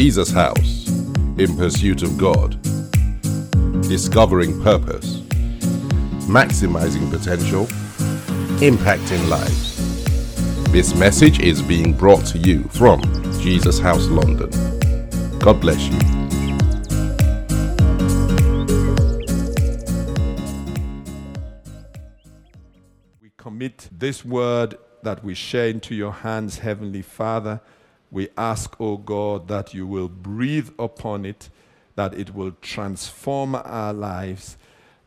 Jesus 0.00 0.30
House 0.30 0.86
in 1.38 1.56
pursuit 1.56 2.04
of 2.04 2.16
God, 2.16 2.56
discovering 3.82 4.62
purpose, 4.62 5.22
maximizing 6.28 7.10
potential, 7.10 7.64
impacting 8.60 9.28
lives. 9.28 9.74
This 10.70 10.94
message 10.94 11.40
is 11.40 11.60
being 11.62 11.92
brought 11.94 12.24
to 12.26 12.38
you 12.38 12.62
from 12.68 13.02
Jesus 13.40 13.80
House 13.80 14.06
London. 14.06 14.50
God 15.40 15.60
bless 15.60 15.82
you. 15.88 15.98
We 23.20 23.32
commit 23.36 23.88
this 23.90 24.24
word 24.24 24.78
that 25.02 25.24
we 25.24 25.34
share 25.34 25.66
into 25.66 25.96
your 25.96 26.12
hands, 26.12 26.58
Heavenly 26.58 27.02
Father. 27.02 27.60
We 28.10 28.28
ask, 28.36 28.80
O 28.80 28.96
God, 28.96 29.48
that 29.48 29.74
you 29.74 29.86
will 29.86 30.08
breathe 30.08 30.70
upon 30.78 31.24
it, 31.24 31.50
that 31.94 32.14
it 32.14 32.34
will 32.34 32.52
transform 32.62 33.54
our 33.54 33.92
lives, 33.92 34.56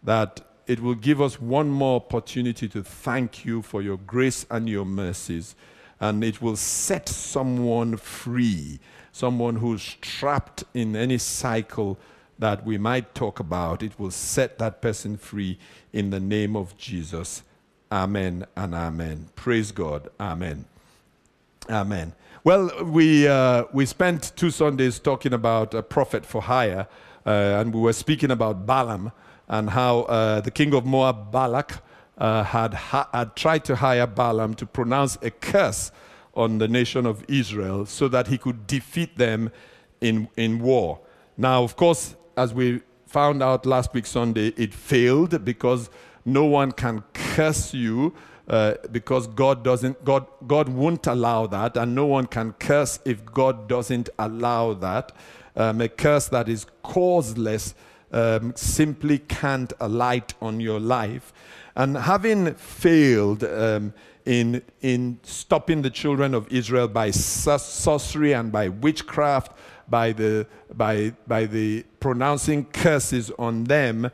that 0.03 0.41
it 0.67 0.79
will 0.79 0.95
give 0.95 1.21
us 1.21 1.41
one 1.41 1.69
more 1.69 1.97
opportunity 1.97 2.67
to 2.69 2.83
thank 2.83 3.43
you 3.43 3.61
for 3.61 3.81
your 3.81 3.97
grace 3.97 4.45
and 4.49 4.69
your 4.69 4.85
mercies, 4.85 5.55
and 5.99 6.23
it 6.23 6.41
will 6.41 6.55
set 6.55 7.09
someone 7.09 7.97
free, 7.97 8.79
someone 9.11 9.57
who's 9.57 9.95
trapped 10.01 10.63
in 10.73 10.95
any 10.95 11.17
cycle 11.17 11.97
that 12.39 12.65
we 12.65 12.77
might 12.77 13.13
talk 13.13 13.39
about. 13.39 13.83
It 13.83 13.99
will 13.99 14.11
set 14.11 14.57
that 14.59 14.81
person 14.81 15.17
free 15.17 15.59
in 15.93 16.09
the 16.09 16.19
name 16.19 16.55
of 16.55 16.77
Jesus. 16.77 17.43
Amen 17.91 18.45
and 18.55 18.73
amen. 18.73 19.29
Praise 19.35 19.71
God. 19.71 20.09
Amen. 20.19 20.65
Amen. 21.69 22.13
Well, 22.43 22.71
we, 22.85 23.27
uh, 23.27 23.65
we 23.71 23.85
spent 23.85 24.31
two 24.35 24.49
Sundays 24.49 24.97
talking 24.97 25.31
about 25.31 25.75
a 25.75 25.83
prophet 25.83 26.25
for 26.25 26.41
hire, 26.41 26.87
uh, 27.23 27.29
and 27.29 27.71
we 27.71 27.79
were 27.79 27.93
speaking 27.93 28.31
about 28.31 28.65
Balaam 28.65 29.11
and 29.47 29.69
how 29.69 29.99
uh, 30.01 30.41
the 30.41 30.49
king 30.49 30.73
of 30.73 30.83
Moab, 30.83 31.31
Balak, 31.31 31.83
uh, 32.17 32.43
had, 32.43 32.73
ha- 32.73 33.07
had 33.13 33.35
tried 33.35 33.63
to 33.65 33.75
hire 33.75 34.07
Balaam 34.07 34.55
to 34.55 34.65
pronounce 34.65 35.19
a 35.21 35.29
curse 35.29 35.91
on 36.33 36.57
the 36.57 36.67
nation 36.67 37.05
of 37.05 37.23
Israel 37.27 37.85
so 37.85 38.07
that 38.07 38.25
he 38.25 38.39
could 38.39 38.65
defeat 38.65 39.19
them 39.19 39.51
in, 39.99 40.27
in 40.35 40.57
war. 40.57 40.99
Now, 41.37 41.63
of 41.63 41.75
course, 41.75 42.15
as 42.35 42.55
we 42.55 42.81
found 43.05 43.43
out 43.43 43.67
last 43.67 43.93
week 43.93 44.07
Sunday, 44.07 44.47
it 44.57 44.73
failed 44.73 45.45
because 45.45 45.91
no 46.25 46.45
one 46.45 46.71
can 46.71 47.03
curse 47.13 47.71
you 47.71 48.15
uh, 48.51 48.73
because 48.91 49.27
God 49.27 49.63
doesn't 49.63 50.03
God 50.03 50.27
God 50.45 50.67
won't 50.67 51.07
allow 51.07 51.47
that, 51.47 51.77
and 51.77 51.95
no 51.95 52.05
one 52.05 52.27
can 52.27 52.51
curse 52.59 52.99
if 53.05 53.23
God 53.23 53.69
doesn't 53.69 54.09
allow 54.19 54.73
that. 54.73 55.13
Um, 55.55 55.79
a 55.79 55.87
curse 55.87 56.27
that 56.27 56.49
is 56.49 56.65
causeless 56.83 57.75
um, 58.11 58.53
simply 58.57 59.19
can't 59.19 59.71
alight 59.79 60.33
on 60.41 60.59
your 60.59 60.81
life. 60.81 61.31
And 61.77 61.95
having 61.95 62.53
failed 62.55 63.45
um, 63.45 63.93
in 64.25 64.61
in 64.81 65.19
stopping 65.23 65.81
the 65.81 65.89
children 65.89 66.33
of 66.33 66.51
Israel 66.51 66.89
by 66.89 67.11
sorcery 67.11 68.33
and 68.33 68.51
by 68.51 68.67
witchcraft, 68.67 69.53
by 69.87 70.11
the 70.11 70.45
by 70.75 71.13
by 71.25 71.45
the 71.45 71.85
pronouncing 72.01 72.65
curses 72.65 73.31
on 73.39 73.63
them, 73.63 74.11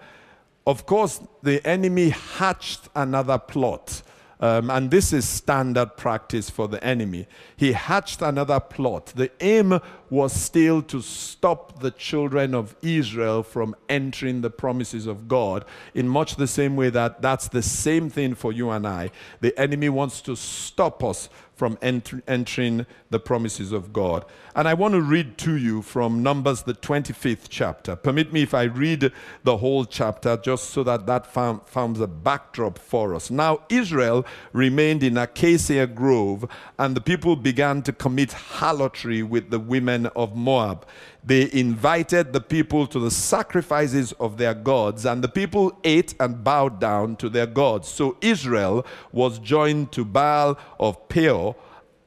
of 0.67 0.85
course 0.85 1.21
the 1.41 1.65
enemy 1.67 2.09
hatched 2.09 2.87
another 2.95 3.39
plot 3.39 4.03
um, 4.39 4.69
and 4.69 4.91
this 4.91 5.13
is 5.13 5.27
standard 5.27 5.97
practice 5.97 6.49
for 6.49 6.67
the 6.67 6.83
enemy. 6.83 7.27
He 7.55 7.71
hatched 7.71 8.21
another 8.21 8.59
plot. 8.59 9.13
The 9.15 9.31
aim 9.39 9.79
was 10.09 10.33
still 10.33 10.81
to 10.83 11.01
stop 11.01 11.79
the 11.79 11.91
children 11.91 12.53
of 12.53 12.75
Israel 12.81 13.43
from 13.43 13.75
entering 13.89 14.41
the 14.41 14.49
promises 14.49 15.07
of 15.07 15.27
God, 15.27 15.65
in 15.93 16.07
much 16.07 16.35
the 16.35 16.47
same 16.47 16.75
way 16.75 16.89
that 16.91 17.21
that's 17.21 17.47
the 17.47 17.63
same 17.63 18.09
thing 18.09 18.35
for 18.35 18.53
you 18.53 18.69
and 18.69 18.87
I. 18.87 19.11
The 19.41 19.57
enemy 19.59 19.89
wants 19.89 20.21
to 20.21 20.35
stop 20.35 21.03
us 21.03 21.29
from 21.57 21.77
ent- 21.81 22.23
entering 22.27 22.85
the 23.09 23.19
promises 23.19 23.71
of 23.71 23.91
God. 23.91 24.23
And 24.55 24.67
I 24.67 24.75
want 24.75 24.93
to 24.93 25.01
read 25.01 25.37
to 25.39 25.57
you 25.57 25.81
from 25.81 26.21
Numbers, 26.21 26.63
the 26.63 26.75
25th 26.75 27.47
chapter. 27.49 27.95
Permit 27.95 28.31
me 28.31 28.43
if 28.43 28.53
I 28.53 28.63
read 28.63 29.11
the 29.43 29.57
whole 29.57 29.83
chapter 29.83 30.37
just 30.37 30.69
so 30.69 30.83
that 30.83 31.07
that 31.07 31.25
forms 31.25 31.99
a 31.99 32.07
backdrop 32.07 32.77
for 32.77 33.15
us. 33.15 33.31
Now, 33.31 33.61
Israel 33.69 34.25
remained 34.53 35.01
in 35.01 35.17
Acacia 35.17 35.87
Grove, 35.87 36.47
and 36.77 36.95
the 36.95 37.01
people 37.01 37.35
began 37.35 37.81
to 37.83 37.91
commit 37.91 38.33
harlotry 38.33 39.23
with 39.23 39.49
the 39.49 39.59
women 39.59 40.05
of 40.15 40.35
Moab 40.35 40.85
they 41.27 41.51
invited 41.51 42.31
the 42.31 42.39
people 42.39 42.87
to 42.87 42.99
the 42.99 43.11
sacrifices 43.11 44.13
of 44.13 44.37
their 44.37 44.53
gods, 44.53 45.05
and 45.05 45.21
the 45.21 45.27
people 45.27 45.77
ate 45.83 46.15
and 46.21 46.41
bowed 46.41 46.79
down 46.79 47.17
to 47.17 47.27
their 47.27 47.45
gods. 47.45 47.89
So 47.89 48.15
Israel 48.21 48.85
was 49.11 49.37
joined 49.37 49.91
to 49.91 50.05
Baal 50.05 50.57
of 50.79 51.09
Peor, 51.09 51.57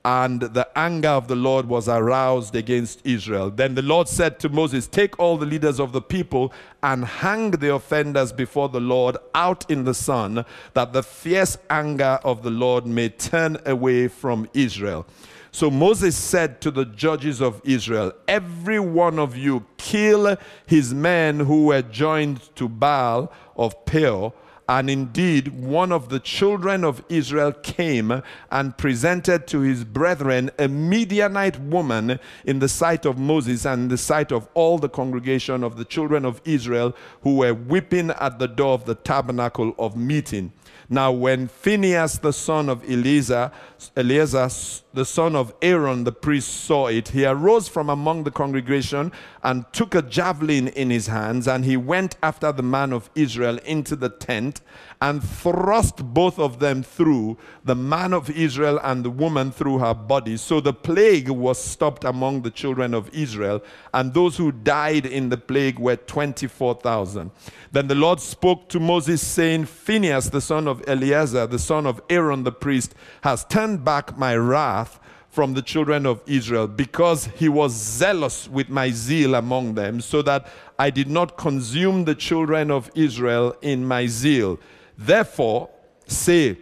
and 0.06 0.40
the 0.40 0.66
anger 0.74 1.10
of 1.10 1.28
the 1.28 1.36
Lord 1.36 1.66
was 1.66 1.86
aroused 1.86 2.56
against 2.56 3.04
Israel. 3.04 3.50
Then 3.50 3.74
the 3.74 3.82
Lord 3.82 4.08
said 4.08 4.40
to 4.40 4.48
Moses, 4.48 4.86
Take 4.86 5.18
all 5.18 5.36
the 5.36 5.44
leaders 5.44 5.78
of 5.78 5.92
the 5.92 6.00
people 6.00 6.54
and 6.82 7.04
hang 7.04 7.50
the 7.50 7.74
offenders 7.74 8.32
before 8.32 8.70
the 8.70 8.80
Lord 8.80 9.18
out 9.34 9.70
in 9.70 9.84
the 9.84 9.92
sun, 9.92 10.46
that 10.72 10.94
the 10.94 11.02
fierce 11.02 11.58
anger 11.68 12.18
of 12.24 12.42
the 12.42 12.50
Lord 12.50 12.86
may 12.86 13.10
turn 13.10 13.58
away 13.66 14.08
from 14.08 14.48
Israel. 14.54 15.06
So 15.52 15.70
Moses 15.70 16.16
said 16.16 16.60
to 16.60 16.70
the 16.70 16.84
judges 16.84 17.40
of 17.40 17.60
Israel, 17.64 18.12
Every 18.28 18.78
one 18.78 19.18
of 19.18 19.36
you 19.36 19.66
kill 19.76 20.36
his 20.66 20.94
men 20.94 21.40
who 21.40 21.66
were 21.66 21.82
joined 21.82 22.54
to 22.56 22.68
Baal 22.68 23.32
of 23.56 23.84
Peor. 23.84 24.32
And 24.68 24.88
indeed, 24.88 25.48
one 25.48 25.90
of 25.90 26.10
the 26.10 26.20
children 26.20 26.84
of 26.84 27.02
Israel 27.08 27.52
came 27.52 28.22
and 28.52 28.78
presented 28.78 29.48
to 29.48 29.62
his 29.62 29.82
brethren 29.82 30.52
a 30.60 30.68
Midianite 30.68 31.58
woman 31.58 32.20
in 32.44 32.60
the 32.60 32.68
sight 32.68 33.04
of 33.04 33.18
Moses 33.18 33.66
and 33.66 33.82
in 33.82 33.88
the 33.88 33.98
sight 33.98 34.30
of 34.30 34.46
all 34.54 34.78
the 34.78 34.88
congregation 34.88 35.64
of 35.64 35.76
the 35.76 35.84
children 35.84 36.24
of 36.24 36.40
Israel 36.44 36.94
who 37.22 37.38
were 37.38 37.52
weeping 37.52 38.10
at 38.10 38.38
the 38.38 38.46
door 38.46 38.74
of 38.74 38.84
the 38.84 38.94
tabernacle 38.94 39.74
of 39.76 39.96
meeting. 39.96 40.52
Now, 40.92 41.10
when 41.10 41.46
Phinehas, 41.46 42.18
the 42.18 42.32
son 42.32 42.68
of 42.68 42.88
Eleazar, 42.88 43.52
Eleazar, 43.96 44.48
the 44.92 45.04
son 45.04 45.36
of 45.36 45.54
Aaron, 45.62 46.04
the 46.04 46.12
priest, 46.12 46.48
saw 46.48 46.88
it, 46.88 47.08
he 47.08 47.24
arose 47.24 47.68
from 47.68 47.88
among 47.88 48.24
the 48.24 48.30
congregation 48.30 49.12
and 49.42 49.64
took 49.72 49.94
a 49.94 50.02
javelin 50.02 50.68
in 50.68 50.90
his 50.90 51.06
hands, 51.06 51.46
and 51.46 51.64
he 51.64 51.76
went 51.76 52.16
after 52.22 52.50
the 52.52 52.62
man 52.62 52.92
of 52.92 53.08
Israel 53.14 53.58
into 53.64 53.94
the 53.94 54.08
tent 54.08 54.60
and 55.00 55.22
thrust 55.22 56.04
both 56.12 56.38
of 56.38 56.58
them 56.58 56.82
through, 56.82 57.38
the 57.64 57.74
man 57.74 58.12
of 58.12 58.28
Israel 58.30 58.78
and 58.82 59.04
the 59.04 59.10
woman 59.10 59.50
through 59.50 59.78
her 59.78 59.94
body. 59.94 60.36
So 60.36 60.60
the 60.60 60.74
plague 60.74 61.30
was 61.30 61.62
stopped 61.62 62.04
among 62.04 62.42
the 62.42 62.50
children 62.50 62.92
of 62.92 63.08
Israel, 63.14 63.62
and 63.94 64.12
those 64.12 64.36
who 64.36 64.52
died 64.52 65.06
in 65.06 65.28
the 65.28 65.38
plague 65.38 65.78
were 65.78 65.96
24,000. 65.96 67.30
Then 67.72 67.86
the 67.86 67.94
Lord 67.94 68.20
spoke 68.20 68.68
to 68.70 68.80
Moses, 68.80 69.26
saying, 69.26 69.66
Phinehas, 69.66 70.30
the 70.30 70.40
son 70.40 70.68
of 70.68 70.82
Eleazar, 70.86 71.46
the 71.46 71.58
son 71.58 71.86
of 71.86 72.02
Aaron 72.10 72.42
the 72.42 72.52
priest, 72.52 72.94
has 73.22 73.44
turned 73.44 73.84
back 73.84 74.18
my 74.18 74.36
wrath 74.36 74.89
from 75.30 75.54
the 75.54 75.62
children 75.62 76.06
of 76.06 76.20
Israel 76.26 76.66
because 76.66 77.26
he 77.36 77.48
was 77.48 77.72
zealous 77.72 78.48
with 78.48 78.68
my 78.68 78.90
zeal 78.90 79.34
among 79.36 79.74
them, 79.74 80.00
so 80.00 80.22
that 80.22 80.46
I 80.78 80.90
did 80.90 81.08
not 81.08 81.36
consume 81.36 82.04
the 82.04 82.14
children 82.14 82.70
of 82.70 82.90
Israel 82.94 83.54
in 83.62 83.86
my 83.86 84.06
zeal. 84.06 84.58
Therefore, 84.98 85.70
say, 86.06 86.58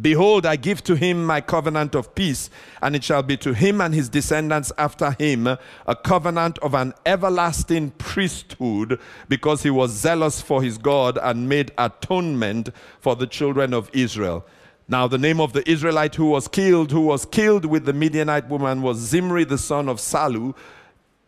Behold, 0.00 0.46
I 0.46 0.54
give 0.54 0.84
to 0.84 0.94
him 0.94 1.24
my 1.24 1.40
covenant 1.40 1.96
of 1.96 2.14
peace, 2.14 2.48
and 2.80 2.94
it 2.94 3.02
shall 3.02 3.24
be 3.24 3.36
to 3.38 3.52
him 3.52 3.80
and 3.80 3.92
his 3.92 4.08
descendants 4.08 4.70
after 4.78 5.10
him 5.18 5.48
a 5.48 5.96
covenant 5.96 6.58
of 6.58 6.74
an 6.74 6.94
everlasting 7.04 7.90
priesthood, 7.92 9.00
because 9.28 9.64
he 9.64 9.70
was 9.70 9.90
zealous 9.90 10.40
for 10.40 10.62
his 10.62 10.78
God 10.78 11.18
and 11.20 11.48
made 11.48 11.72
atonement 11.76 12.70
for 13.00 13.16
the 13.16 13.26
children 13.26 13.74
of 13.74 13.90
Israel. 13.92 14.46
Now, 14.90 15.06
the 15.06 15.18
name 15.18 15.40
of 15.40 15.52
the 15.52 15.68
Israelite 15.70 16.16
who 16.16 16.30
was 16.30 16.48
killed, 16.48 16.90
who 16.90 17.02
was 17.02 17.24
killed 17.24 17.64
with 17.64 17.84
the 17.84 17.92
Midianite 17.92 18.48
woman, 18.48 18.82
was 18.82 18.98
Zimri 18.98 19.44
the 19.44 19.56
son 19.56 19.88
of 19.88 19.98
Salu 19.98 20.54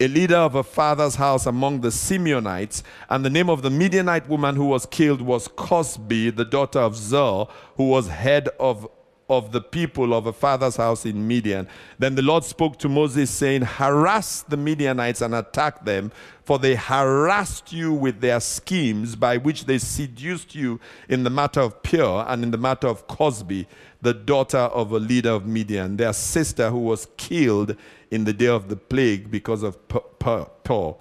a 0.00 0.08
leader 0.08 0.36
of 0.36 0.56
a 0.56 0.64
father's 0.64 1.14
house 1.14 1.46
among 1.46 1.80
the 1.80 1.90
Simeonites. 1.90 2.82
And 3.08 3.24
the 3.24 3.30
name 3.30 3.48
of 3.48 3.62
the 3.62 3.70
Midianite 3.70 4.28
woman 4.28 4.56
who 4.56 4.64
was 4.64 4.84
killed 4.84 5.22
was 5.22 5.46
Cozbi, 5.46 6.34
the 6.34 6.44
daughter 6.44 6.80
of 6.80 6.96
Zur, 6.96 7.46
who 7.76 7.88
was 7.88 8.08
head 8.08 8.48
of 8.58 8.88
of 9.32 9.52
the 9.52 9.60
people 9.60 10.12
of 10.14 10.26
a 10.26 10.32
father's 10.32 10.76
house 10.76 11.06
in 11.06 11.26
Midian. 11.26 11.66
Then 11.98 12.14
the 12.14 12.22
Lord 12.22 12.44
spoke 12.44 12.78
to 12.80 12.88
Moses, 12.88 13.30
saying, 13.30 13.62
Harass 13.62 14.42
the 14.42 14.56
Midianites 14.56 15.22
and 15.22 15.34
attack 15.34 15.84
them, 15.84 16.12
for 16.44 16.58
they 16.58 16.74
harassed 16.74 17.72
you 17.72 17.92
with 17.92 18.20
their 18.20 18.40
schemes 18.40 19.16
by 19.16 19.36
which 19.36 19.64
they 19.64 19.78
seduced 19.78 20.54
you 20.54 20.80
in 21.08 21.24
the 21.24 21.30
matter 21.30 21.60
of 21.60 21.82
Peor 21.82 22.24
and 22.28 22.42
in 22.42 22.50
the 22.50 22.58
matter 22.58 22.88
of 22.88 23.06
Cozbi, 23.08 23.66
the 24.02 24.12
daughter 24.12 24.58
of 24.58 24.92
a 24.92 24.98
leader 24.98 25.30
of 25.30 25.46
Midian, 25.46 25.96
their 25.96 26.12
sister 26.12 26.70
who 26.70 26.80
was 26.80 27.08
killed 27.16 27.76
in 28.10 28.24
the 28.24 28.32
day 28.32 28.48
of 28.48 28.68
the 28.68 28.76
plague 28.76 29.30
because 29.30 29.62
of 29.62 29.78
Peor. 29.88 30.96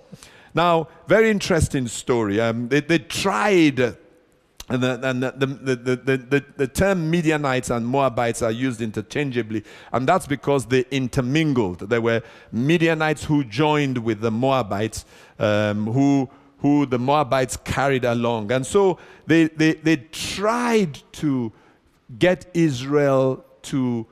Now, 0.54 0.88
very 1.08 1.30
interesting 1.30 1.88
story. 1.88 2.40
Um, 2.40 2.70
they, 2.70 2.82
they 2.82 3.00
tried 3.00 3.98
and, 4.72 4.84
the, 4.84 5.10
and 5.10 5.24
the, 5.24 5.76
the, 5.76 6.46
the, 6.56 6.68
term 6.68 7.12
Midianites 7.12 7.70
and 7.70 7.86
Moabites 7.86 8.42
are 8.42 8.52
used 8.52 8.82
interchangeably, 8.82 9.66
and 9.92 10.08
that's 10.08 10.26
because 10.26 10.66
they 10.66 10.86
intermingled. 10.92 11.90
There 11.90 12.00
were 12.00 12.22
Midianites 12.54 13.26
who 13.26 13.44
joined 13.44 13.98
with 13.98 14.22
the 14.22 14.32
Moabites, 14.32 15.04
um, 15.40 15.88
who, 15.88 16.30
who 16.60 16.86
the 16.86 17.00
Moabites 17.00 17.58
carried 17.58 18.06
along. 18.06 18.54
And 18.54 18.66
so 18.66 18.98
they, 19.28 19.48
they, 19.48 19.74
they 19.74 19.98
tried 19.98 21.02
to 21.14 21.52
get 22.18 22.50
Israel 22.54 23.44
to 23.64 24.08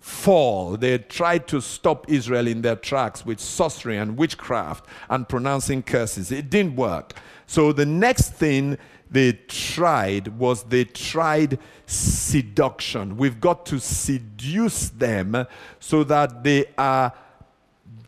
fall. 0.00 0.78
They 0.78 0.96
tried 0.98 1.46
to 1.48 1.60
stop 1.60 2.10
Israel 2.10 2.46
in 2.46 2.62
their 2.62 2.76
tracks 2.76 3.26
with 3.26 3.40
sorcery 3.40 3.98
and 3.98 4.16
witchcraft 4.16 4.86
and 5.10 5.28
pronouncing 5.28 5.82
curses. 5.82 6.32
It 6.32 6.48
didn't 6.48 6.76
work. 6.76 7.12
So 7.46 7.72
the 7.72 7.86
next 7.86 8.32
thing 8.32 8.78
they 9.10 9.32
tried 9.32 10.28
was 10.38 10.64
they 10.64 10.84
tried 10.84 11.58
seduction. 11.86 13.16
We've 13.16 13.40
got 13.40 13.66
to 13.66 13.78
seduce 13.80 14.90
them 14.90 15.46
so 15.80 16.04
that 16.04 16.44
they 16.44 16.66
are 16.76 17.12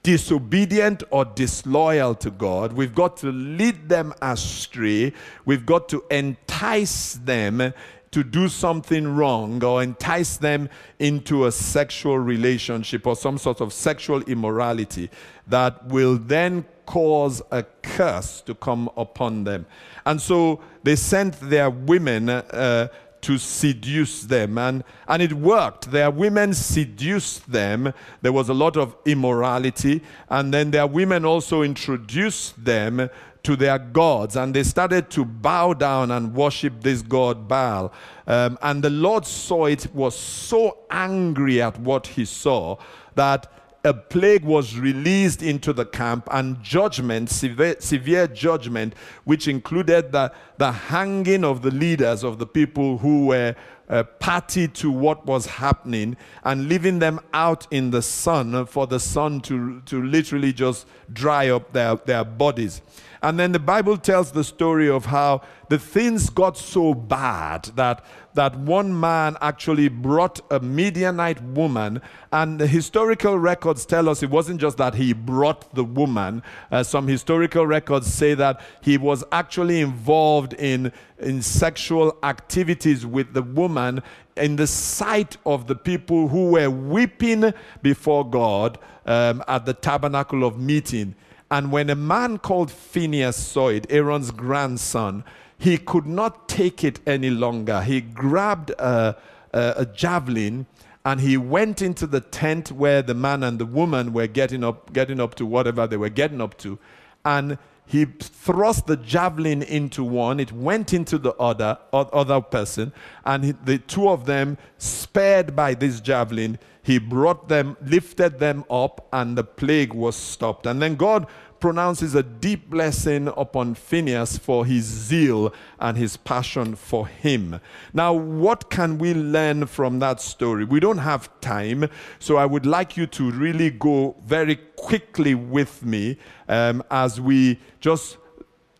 disobedient 0.02 1.02
or 1.10 1.24
disloyal 1.24 2.14
to 2.16 2.30
God. 2.30 2.72
We've 2.72 2.94
got 2.94 3.16
to 3.18 3.32
lead 3.32 3.88
them 3.88 4.14
astray. 4.22 5.12
We've 5.44 5.66
got 5.66 5.88
to 5.90 6.04
entice 6.10 7.14
them 7.14 7.72
to 8.10 8.24
do 8.24 8.48
something 8.48 9.06
wrong 9.14 9.62
or 9.62 9.82
entice 9.82 10.36
them 10.36 10.68
into 10.98 11.46
a 11.46 11.52
sexual 11.52 12.18
relationship 12.18 13.06
or 13.06 13.14
some 13.14 13.38
sort 13.38 13.60
of 13.60 13.72
sexual 13.72 14.20
immorality 14.22 15.08
that 15.46 15.86
will 15.86 16.16
then 16.16 16.64
cause 16.86 17.40
a 17.52 17.62
curse 17.82 18.40
to 18.40 18.54
come 18.54 18.90
upon 18.96 19.44
them. 19.44 19.64
And 20.04 20.20
so 20.20 20.60
they 20.82 20.96
sent 20.96 21.38
their 21.38 21.70
women 21.70 22.28
uh, 22.28 22.88
to 23.20 23.38
seduce 23.38 24.22
them. 24.22 24.58
And, 24.58 24.82
and 25.06 25.22
it 25.22 25.32
worked. 25.32 25.90
Their 25.90 26.10
women 26.10 26.54
seduced 26.54 27.50
them. 27.50 27.92
There 28.22 28.32
was 28.32 28.48
a 28.48 28.54
lot 28.54 28.76
of 28.76 28.96
immorality. 29.04 30.02
And 30.28 30.52
then 30.52 30.70
their 30.70 30.86
women 30.86 31.24
also 31.24 31.62
introduced 31.62 32.64
them 32.64 33.08
to 33.42 33.56
their 33.56 33.78
gods. 33.78 34.36
And 34.36 34.54
they 34.54 34.62
started 34.62 35.10
to 35.10 35.24
bow 35.24 35.74
down 35.74 36.10
and 36.10 36.34
worship 36.34 36.80
this 36.80 37.02
god 37.02 37.48
Baal. 37.48 37.92
Um, 38.26 38.58
and 38.62 38.82
the 38.82 38.90
Lord 38.90 39.26
saw 39.26 39.66
it, 39.66 39.92
was 39.94 40.16
so 40.18 40.78
angry 40.90 41.60
at 41.62 41.78
what 41.78 42.06
he 42.06 42.24
saw 42.24 42.76
that 43.14 43.52
a 43.82 43.94
plague 43.94 44.44
was 44.44 44.78
released 44.78 45.42
into 45.42 45.72
the 45.72 45.86
camp 45.86 46.28
and 46.30 46.62
judgment, 46.62 47.30
severe, 47.30 47.76
severe, 47.78 48.26
judgment, 48.26 48.94
which 49.24 49.48
included 49.48 50.12
the, 50.12 50.30
the 50.58 50.70
hanging 50.70 51.44
of 51.44 51.62
the 51.62 51.70
leaders 51.70 52.22
of 52.22 52.38
the 52.38 52.46
people 52.46 52.98
who 52.98 53.26
were 53.26 53.54
uh, 53.88 54.04
party 54.04 54.68
to 54.68 54.90
what 54.90 55.24
was 55.26 55.46
happening 55.46 56.16
and 56.44 56.68
leaving 56.68 56.98
them 56.98 57.20
out 57.32 57.66
in 57.72 57.90
the 57.90 58.02
sun 58.02 58.66
for 58.66 58.86
the 58.86 59.00
sun 59.00 59.40
to, 59.40 59.80
to 59.80 60.02
literally 60.02 60.52
just 60.52 60.86
dry 61.12 61.48
up 61.48 61.72
their, 61.72 61.96
their 61.96 62.24
bodies. 62.24 62.82
And 63.22 63.38
then 63.38 63.52
the 63.52 63.58
Bible 63.58 63.98
tells 63.98 64.32
the 64.32 64.44
story 64.44 64.88
of 64.88 65.06
how 65.06 65.42
the 65.68 65.78
things 65.78 66.30
got 66.30 66.56
so 66.56 66.94
bad 66.94 67.64
that 67.76 68.04
that 68.34 68.56
one 68.56 68.98
man 68.98 69.36
actually 69.40 69.88
brought 69.88 70.40
a 70.50 70.60
Midianite 70.60 71.42
woman, 71.42 72.00
and 72.32 72.58
the 72.58 72.66
historical 72.66 73.38
records 73.38 73.84
tell 73.84 74.08
us 74.08 74.22
it 74.22 74.30
wasn't 74.30 74.60
just 74.60 74.76
that 74.76 74.94
he 74.94 75.12
brought 75.12 75.74
the 75.74 75.84
woman. 75.84 76.42
Uh, 76.70 76.82
some 76.82 77.08
historical 77.08 77.66
records 77.66 78.06
say 78.06 78.34
that 78.34 78.60
he 78.82 78.96
was 78.96 79.24
actually 79.32 79.80
involved 79.80 80.52
in, 80.54 80.92
in 81.18 81.42
sexual 81.42 82.16
activities 82.22 83.04
with 83.04 83.32
the 83.34 83.42
woman 83.42 84.02
in 84.36 84.56
the 84.56 84.66
sight 84.66 85.36
of 85.44 85.66
the 85.66 85.74
people 85.74 86.28
who 86.28 86.50
were 86.52 86.70
weeping 86.70 87.52
before 87.82 88.28
God 88.28 88.78
um, 89.06 89.42
at 89.48 89.66
the 89.66 89.74
tabernacle 89.74 90.44
of 90.44 90.58
meeting. 90.58 91.14
And 91.50 91.72
when 91.72 91.90
a 91.90 91.96
man 91.96 92.38
called 92.38 92.70
Phineas 92.70 93.36
saw 93.36 93.68
it, 93.68 93.86
Aaron's 93.90 94.30
grandson, 94.30 95.24
he 95.58 95.78
could 95.78 96.06
not 96.06 96.48
take 96.48 96.84
it 96.84 97.00
any 97.06 97.30
longer. 97.30 97.82
He 97.82 98.00
grabbed 98.00 98.70
a, 98.70 99.16
a, 99.52 99.74
a 99.78 99.86
javelin 99.86 100.66
and 101.04 101.20
he 101.20 101.36
went 101.36 101.82
into 101.82 102.06
the 102.06 102.20
tent 102.20 102.70
where 102.70 103.02
the 103.02 103.14
man 103.14 103.42
and 103.42 103.58
the 103.58 103.66
woman 103.66 104.12
were 104.12 104.26
getting 104.26 104.62
up, 104.62 104.92
getting 104.92 105.18
up 105.18 105.34
to 105.36 105.46
whatever 105.46 105.86
they 105.86 105.96
were 105.96 106.08
getting 106.08 106.40
up 106.40 106.56
to. 106.58 106.78
And 107.24 107.58
he 107.90 108.04
thrust 108.04 108.86
the 108.86 108.96
javelin 108.96 109.62
into 109.62 110.04
one, 110.04 110.38
it 110.38 110.52
went 110.52 110.94
into 110.94 111.18
the 111.18 111.32
other, 111.34 111.76
other 111.92 112.40
person, 112.40 112.92
and 113.24 113.44
he, 113.44 113.50
the 113.50 113.78
two 113.78 114.08
of 114.08 114.26
them, 114.26 114.58
spared 114.78 115.56
by 115.56 115.74
this 115.74 116.00
javelin, 116.00 116.58
he 116.82 116.98
brought 116.98 117.48
them, 117.48 117.76
lifted 117.82 118.38
them 118.38 118.64
up, 118.70 119.06
and 119.12 119.36
the 119.36 119.44
plague 119.44 119.92
was 119.92 120.16
stopped. 120.16 120.66
And 120.66 120.80
then 120.80 120.96
God 120.96 121.26
pronounces 121.60 122.14
a 122.14 122.22
deep 122.22 122.70
blessing 122.70 123.28
upon 123.28 123.74
Phineas 123.74 124.38
for 124.38 124.64
his 124.64 124.84
zeal 124.84 125.52
and 125.78 125.96
his 125.96 126.16
passion 126.16 126.74
for 126.74 127.06
him. 127.06 127.60
Now, 127.92 128.14
what 128.14 128.70
can 128.70 128.98
we 128.98 129.12
learn 129.12 129.66
from 129.66 129.98
that 129.98 130.20
story? 130.20 130.64
We 130.64 130.80
don't 130.80 130.98
have 130.98 131.28
time, 131.40 131.88
so 132.18 132.36
I 132.36 132.46
would 132.46 132.66
like 132.66 132.96
you 132.96 133.06
to 133.08 133.30
really 133.30 133.70
go 133.70 134.16
very 134.24 134.56
quickly 134.76 135.34
with 135.34 135.84
me 135.84 136.16
um, 136.48 136.82
as 136.90 137.20
we 137.20 137.60
just 137.80 138.16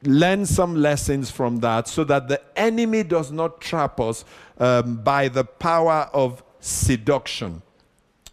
learn 0.02 0.46
some 0.46 0.74
lessons 0.74 1.30
from 1.30 1.58
that 1.58 1.86
so 1.86 2.04
that 2.04 2.28
the 2.28 2.40
enemy 2.58 3.02
does 3.02 3.30
not 3.30 3.60
trap 3.60 4.00
us 4.00 4.24
um, 4.56 4.96
by 4.96 5.28
the 5.28 5.44
power 5.44 6.08
of 6.14 6.42
seduction. 6.60 7.62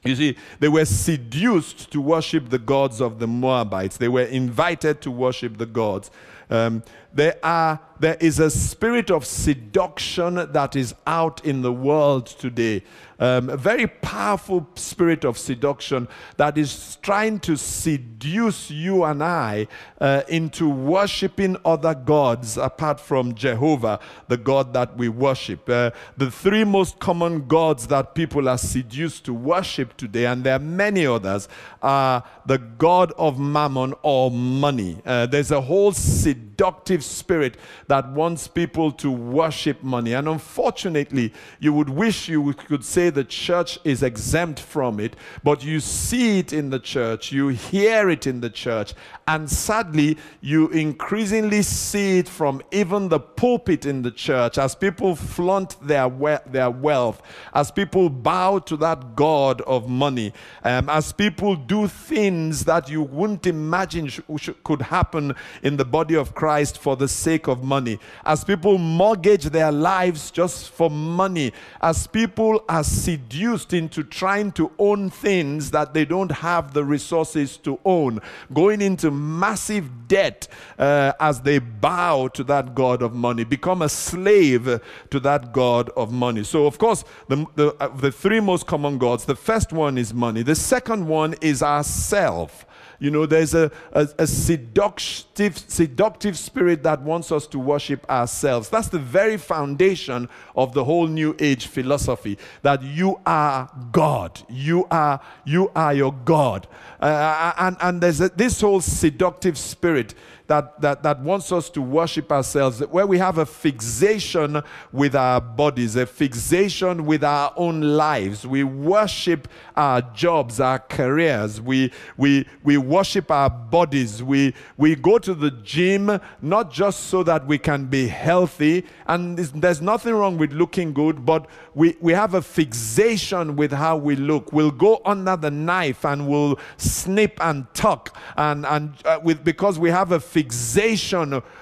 You 0.04 0.16
see, 0.16 0.38
they 0.60 0.70
were 0.70 0.86
seduced 0.86 1.92
to 1.92 2.02
worship 2.02 2.50
the 2.50 2.60
gods 2.60 3.02
of 3.02 3.20
the 3.20 3.28
Moabites. 3.28 3.98
They 3.98 4.08
were 4.08 4.24
invited 4.24 5.02
to 5.02 5.12
worship 5.12 5.58
the 5.58 5.66
gods. 5.66 6.12
Um, 6.50 6.84
there, 7.14 7.38
are, 7.44 7.80
there 8.00 8.18
is 8.20 8.40
a 8.40 8.50
spirit 8.50 9.12
of 9.12 9.26
seduction 9.26 10.36
that 10.52 10.76
is 10.76 10.96
out 11.06 11.44
in 11.46 11.62
the 11.62 11.74
world 11.74 12.28
today 12.28 12.84
um, 13.20 13.50
a 13.50 13.58
very 13.58 13.88
powerful 13.88 14.68
spirit 14.76 15.26
of 15.26 15.38
seduction 15.38 16.08
that 16.38 16.58
is 16.58 16.98
trying 17.02 17.40
to 17.40 17.58
seduce 17.58 18.70
you 18.70 19.04
and 19.04 19.24
I 19.24 19.68
uh, 20.00 20.22
into 20.28 20.70
worshiping 20.70 21.58
other 21.66 21.96
gods 21.96 22.58
apart 22.58 23.00
from 23.00 23.34
Jehovah, 23.34 24.00
the 24.28 24.38
God 24.38 24.74
that 24.74 24.98
we 24.98 25.10
worship. 25.10 25.68
Uh, 25.68 25.92
the 26.16 26.30
three 26.30 26.64
most 26.64 27.00
common 27.00 27.48
gods 27.48 27.88
that 27.88 28.14
people 28.14 28.48
are 28.48 28.58
seduced 28.58 29.26
to 29.26 29.34
worship 29.34 29.98
today, 29.98 30.26
and 30.26 30.44
there 30.44 30.56
are 30.56 30.60
many 30.60 31.06
others, 31.06 31.48
are 31.82 32.24
the 32.46 32.58
God 32.58 33.14
of 33.18 33.40
mammon 33.40 33.94
or 34.04 34.30
money. 34.30 35.02
Uh, 35.06 35.26
there's 35.26 35.52
a 35.52 35.62
whole 35.62 35.92
seductive 36.38 37.04
spirit 37.04 37.58
that 37.88 38.10
wants 38.12 38.48
people 38.48 38.92
to 38.92 39.12
worship 39.12 39.84
money. 39.84 40.14
And 40.14 40.28
unfortunately, 40.28 41.34
you 41.60 41.74
would 41.74 41.90
wish 41.90 42.30
you 42.30 42.54
could 42.54 42.84
say 42.84 43.10
the 43.10 43.24
church 43.24 43.80
is 43.84 44.04
exempt 44.04 44.60
from 44.60 45.00
it, 45.00 45.16
but 45.44 45.64
you 45.64 45.80
see 45.80 46.40
it 46.40 46.54
in 46.54 46.70
the 46.70 46.80
church, 46.80 47.32
you 47.32 47.50
hear 47.50 48.10
it 48.10 48.28
in 48.28 48.42
the 48.42 48.50
church, 48.50 48.94
and 49.28 49.50
sadly, 49.50 50.18
you 50.42 50.70
increasingly 50.70 51.62
see 51.62 52.20
it 52.20 52.30
from 52.30 52.62
even 52.72 53.10
the 53.10 53.20
pulpit 53.20 53.86
in 53.86 54.02
the 54.02 54.12
church 54.12 54.58
as 54.58 54.76
people 54.76 55.16
flaunt 55.16 55.76
their, 55.86 56.08
we- 56.08 56.38
their 56.48 56.70
wealth, 56.70 57.22
as 57.54 57.72
people 57.72 58.10
bow 58.10 58.60
to 58.60 58.78
that 58.78 59.16
God 59.16 59.62
of 59.62 59.90
money, 59.90 60.34
um, 60.64 60.90
as 60.90 61.12
people 61.12 61.56
do 61.56 61.88
things 61.88 62.66
that 62.66 62.90
you 62.90 63.02
wouldn't 63.02 63.46
imagine 63.48 64.08
sh- 64.08 64.20
sh- 64.38 64.50
could 64.64 64.82
happen 64.82 65.36
in 65.62 65.78
the 65.78 65.86
body 65.86 66.16
of 66.16 66.27
Christ 66.36 66.78
for 66.78 66.96
the 66.96 67.08
sake 67.08 67.48
of 67.48 67.64
money, 67.64 68.00
as 68.26 68.44
people 68.44 68.78
mortgage 68.78 69.46
their 69.46 69.72
lives 69.72 70.32
just 70.32 70.70
for 70.70 70.90
money, 70.90 71.54
as 71.82 72.08
people 72.08 72.64
are 72.70 72.84
seduced 72.84 73.74
into 73.74 74.04
trying 74.04 74.52
to 74.54 74.72
own 74.80 75.10
things 75.10 75.72
that 75.72 75.94
they 75.94 76.06
don't 76.06 76.32
have 76.32 76.74
the 76.74 76.84
resources 76.84 77.58
to 77.58 77.80
own, 77.86 78.20
going 78.54 78.82
into 78.82 79.12
massive 79.12 80.08
debt 80.08 80.48
uh, 80.80 81.14
as 81.20 81.42
they 81.42 81.60
bow 81.60 82.28
to 82.30 82.44
that 82.44 82.76
God 82.76 83.02
of 83.02 83.14
money, 83.14 83.44
become 83.44 83.82
a 83.82 83.90
slave 83.90 84.80
to 85.10 85.20
that 85.20 85.54
God 85.54 85.90
of 85.90 86.12
money. 86.12 86.44
So, 86.44 86.66
of 86.66 86.78
course, 86.78 87.04
the, 87.28 87.46
the, 87.56 87.76
uh, 87.80 87.90
the 87.90 88.12
three 88.12 88.40
most 88.40 88.68
common 88.68 88.98
gods 88.98 89.26
the 89.26 89.36
first 89.36 89.74
one 89.74 89.98
is 89.98 90.14
money, 90.14 90.44
the 90.44 90.56
second 90.56 91.08
one 91.08 91.36
is 91.42 91.62
ourself. 91.62 92.66
You 93.00 93.12
know, 93.12 93.26
there's 93.26 93.54
a, 93.54 93.72
a, 93.92 94.08
a, 94.18 94.28
seductive, 94.28 95.58
seductive 95.58 96.38
spirit 96.38 96.84
that 96.84 97.02
wants 97.02 97.32
us 97.32 97.46
to 97.48 97.60
worship 97.60 98.10
ourselves. 98.10 98.70
That's 98.70 98.88
the 98.88 99.00
very 99.00 99.38
foundation 99.38 100.30
of 100.56 100.74
the 100.74 100.84
whole 100.84 101.08
New 101.08 101.36
Age 101.40 101.68
philosophy 101.68 102.38
that 102.64 102.82
you 102.82 103.20
are 103.26 103.70
God. 103.92 104.42
You 104.50 104.88
are, 104.90 105.22
you 105.46 105.72
are 105.76 105.94
your 105.94 106.14
God. 106.26 106.68
Uh, 107.00 107.54
and, 107.58 107.78
and 107.82 108.02
there's 108.02 108.22
a, 108.22 108.30
this 108.30 108.62
whole 108.62 108.82
seductive 108.82 109.58
spirit 109.58 110.16
that, 110.48 110.80
that, 110.82 111.04
that 111.04 111.20
wants 111.20 111.52
us 111.52 111.70
to 111.72 111.82
worship 111.82 112.32
ourselves, 112.32 112.80
where 112.80 113.06
we 113.06 113.18
have 113.18 113.38
a 113.38 113.46
fixation 113.46 114.62
with 114.92 115.16
our 115.16 115.42
bodies, 115.42 115.96
a 115.98 116.06
fixation 116.06 117.06
with 117.06 117.24
our 117.24 117.54
own 117.58 117.82
lives. 117.82 118.48
We 118.48 118.64
worship 118.64 119.50
our 119.76 120.02
jobs, 120.02 120.60
our 120.60 120.80
careers. 120.80 121.60
We, 121.60 121.92
we, 122.16 122.48
we 122.64 122.78
worship 122.78 123.30
our 123.30 123.50
bodies. 123.50 124.24
We, 124.24 124.54
we 124.78 124.96
go 124.96 125.18
to 125.20 125.34
the 125.34 125.52
gym 125.52 126.20
not 126.42 126.72
just 126.72 127.02
so 127.08 127.24
that 127.24 127.46
we 127.46 127.58
can 127.58 127.86
be 127.86 128.08
healthy, 128.08 128.86
and 129.08 129.38
there's 129.38 129.82
nothing 129.82 130.14
wrong 130.14 130.38
with 130.38 130.54
looking 130.54 130.94
good, 130.94 131.26
but 131.26 131.48
we, 131.76 131.98
we 132.00 132.14
have 132.14 132.34
a 132.34 132.42
fixation 132.42 133.56
with 133.58 133.72
how 133.72 133.98
we 133.98 134.16
look. 134.16 134.54
We'll 134.54 134.72
go 134.72 135.02
under 135.04 135.36
the 135.36 135.52
knife 135.52 136.06
and 136.06 136.28
we'll 136.28 136.58
snip 136.78 137.38
and 137.42 137.68
tuck, 137.74 138.18
and, 138.38 138.66
and 138.66 138.94
uh, 139.04 139.20
with, 139.22 139.44
because 139.44 139.78
we 139.78 139.90
have 139.90 140.14
a 140.14 140.20
fixation 140.22 140.37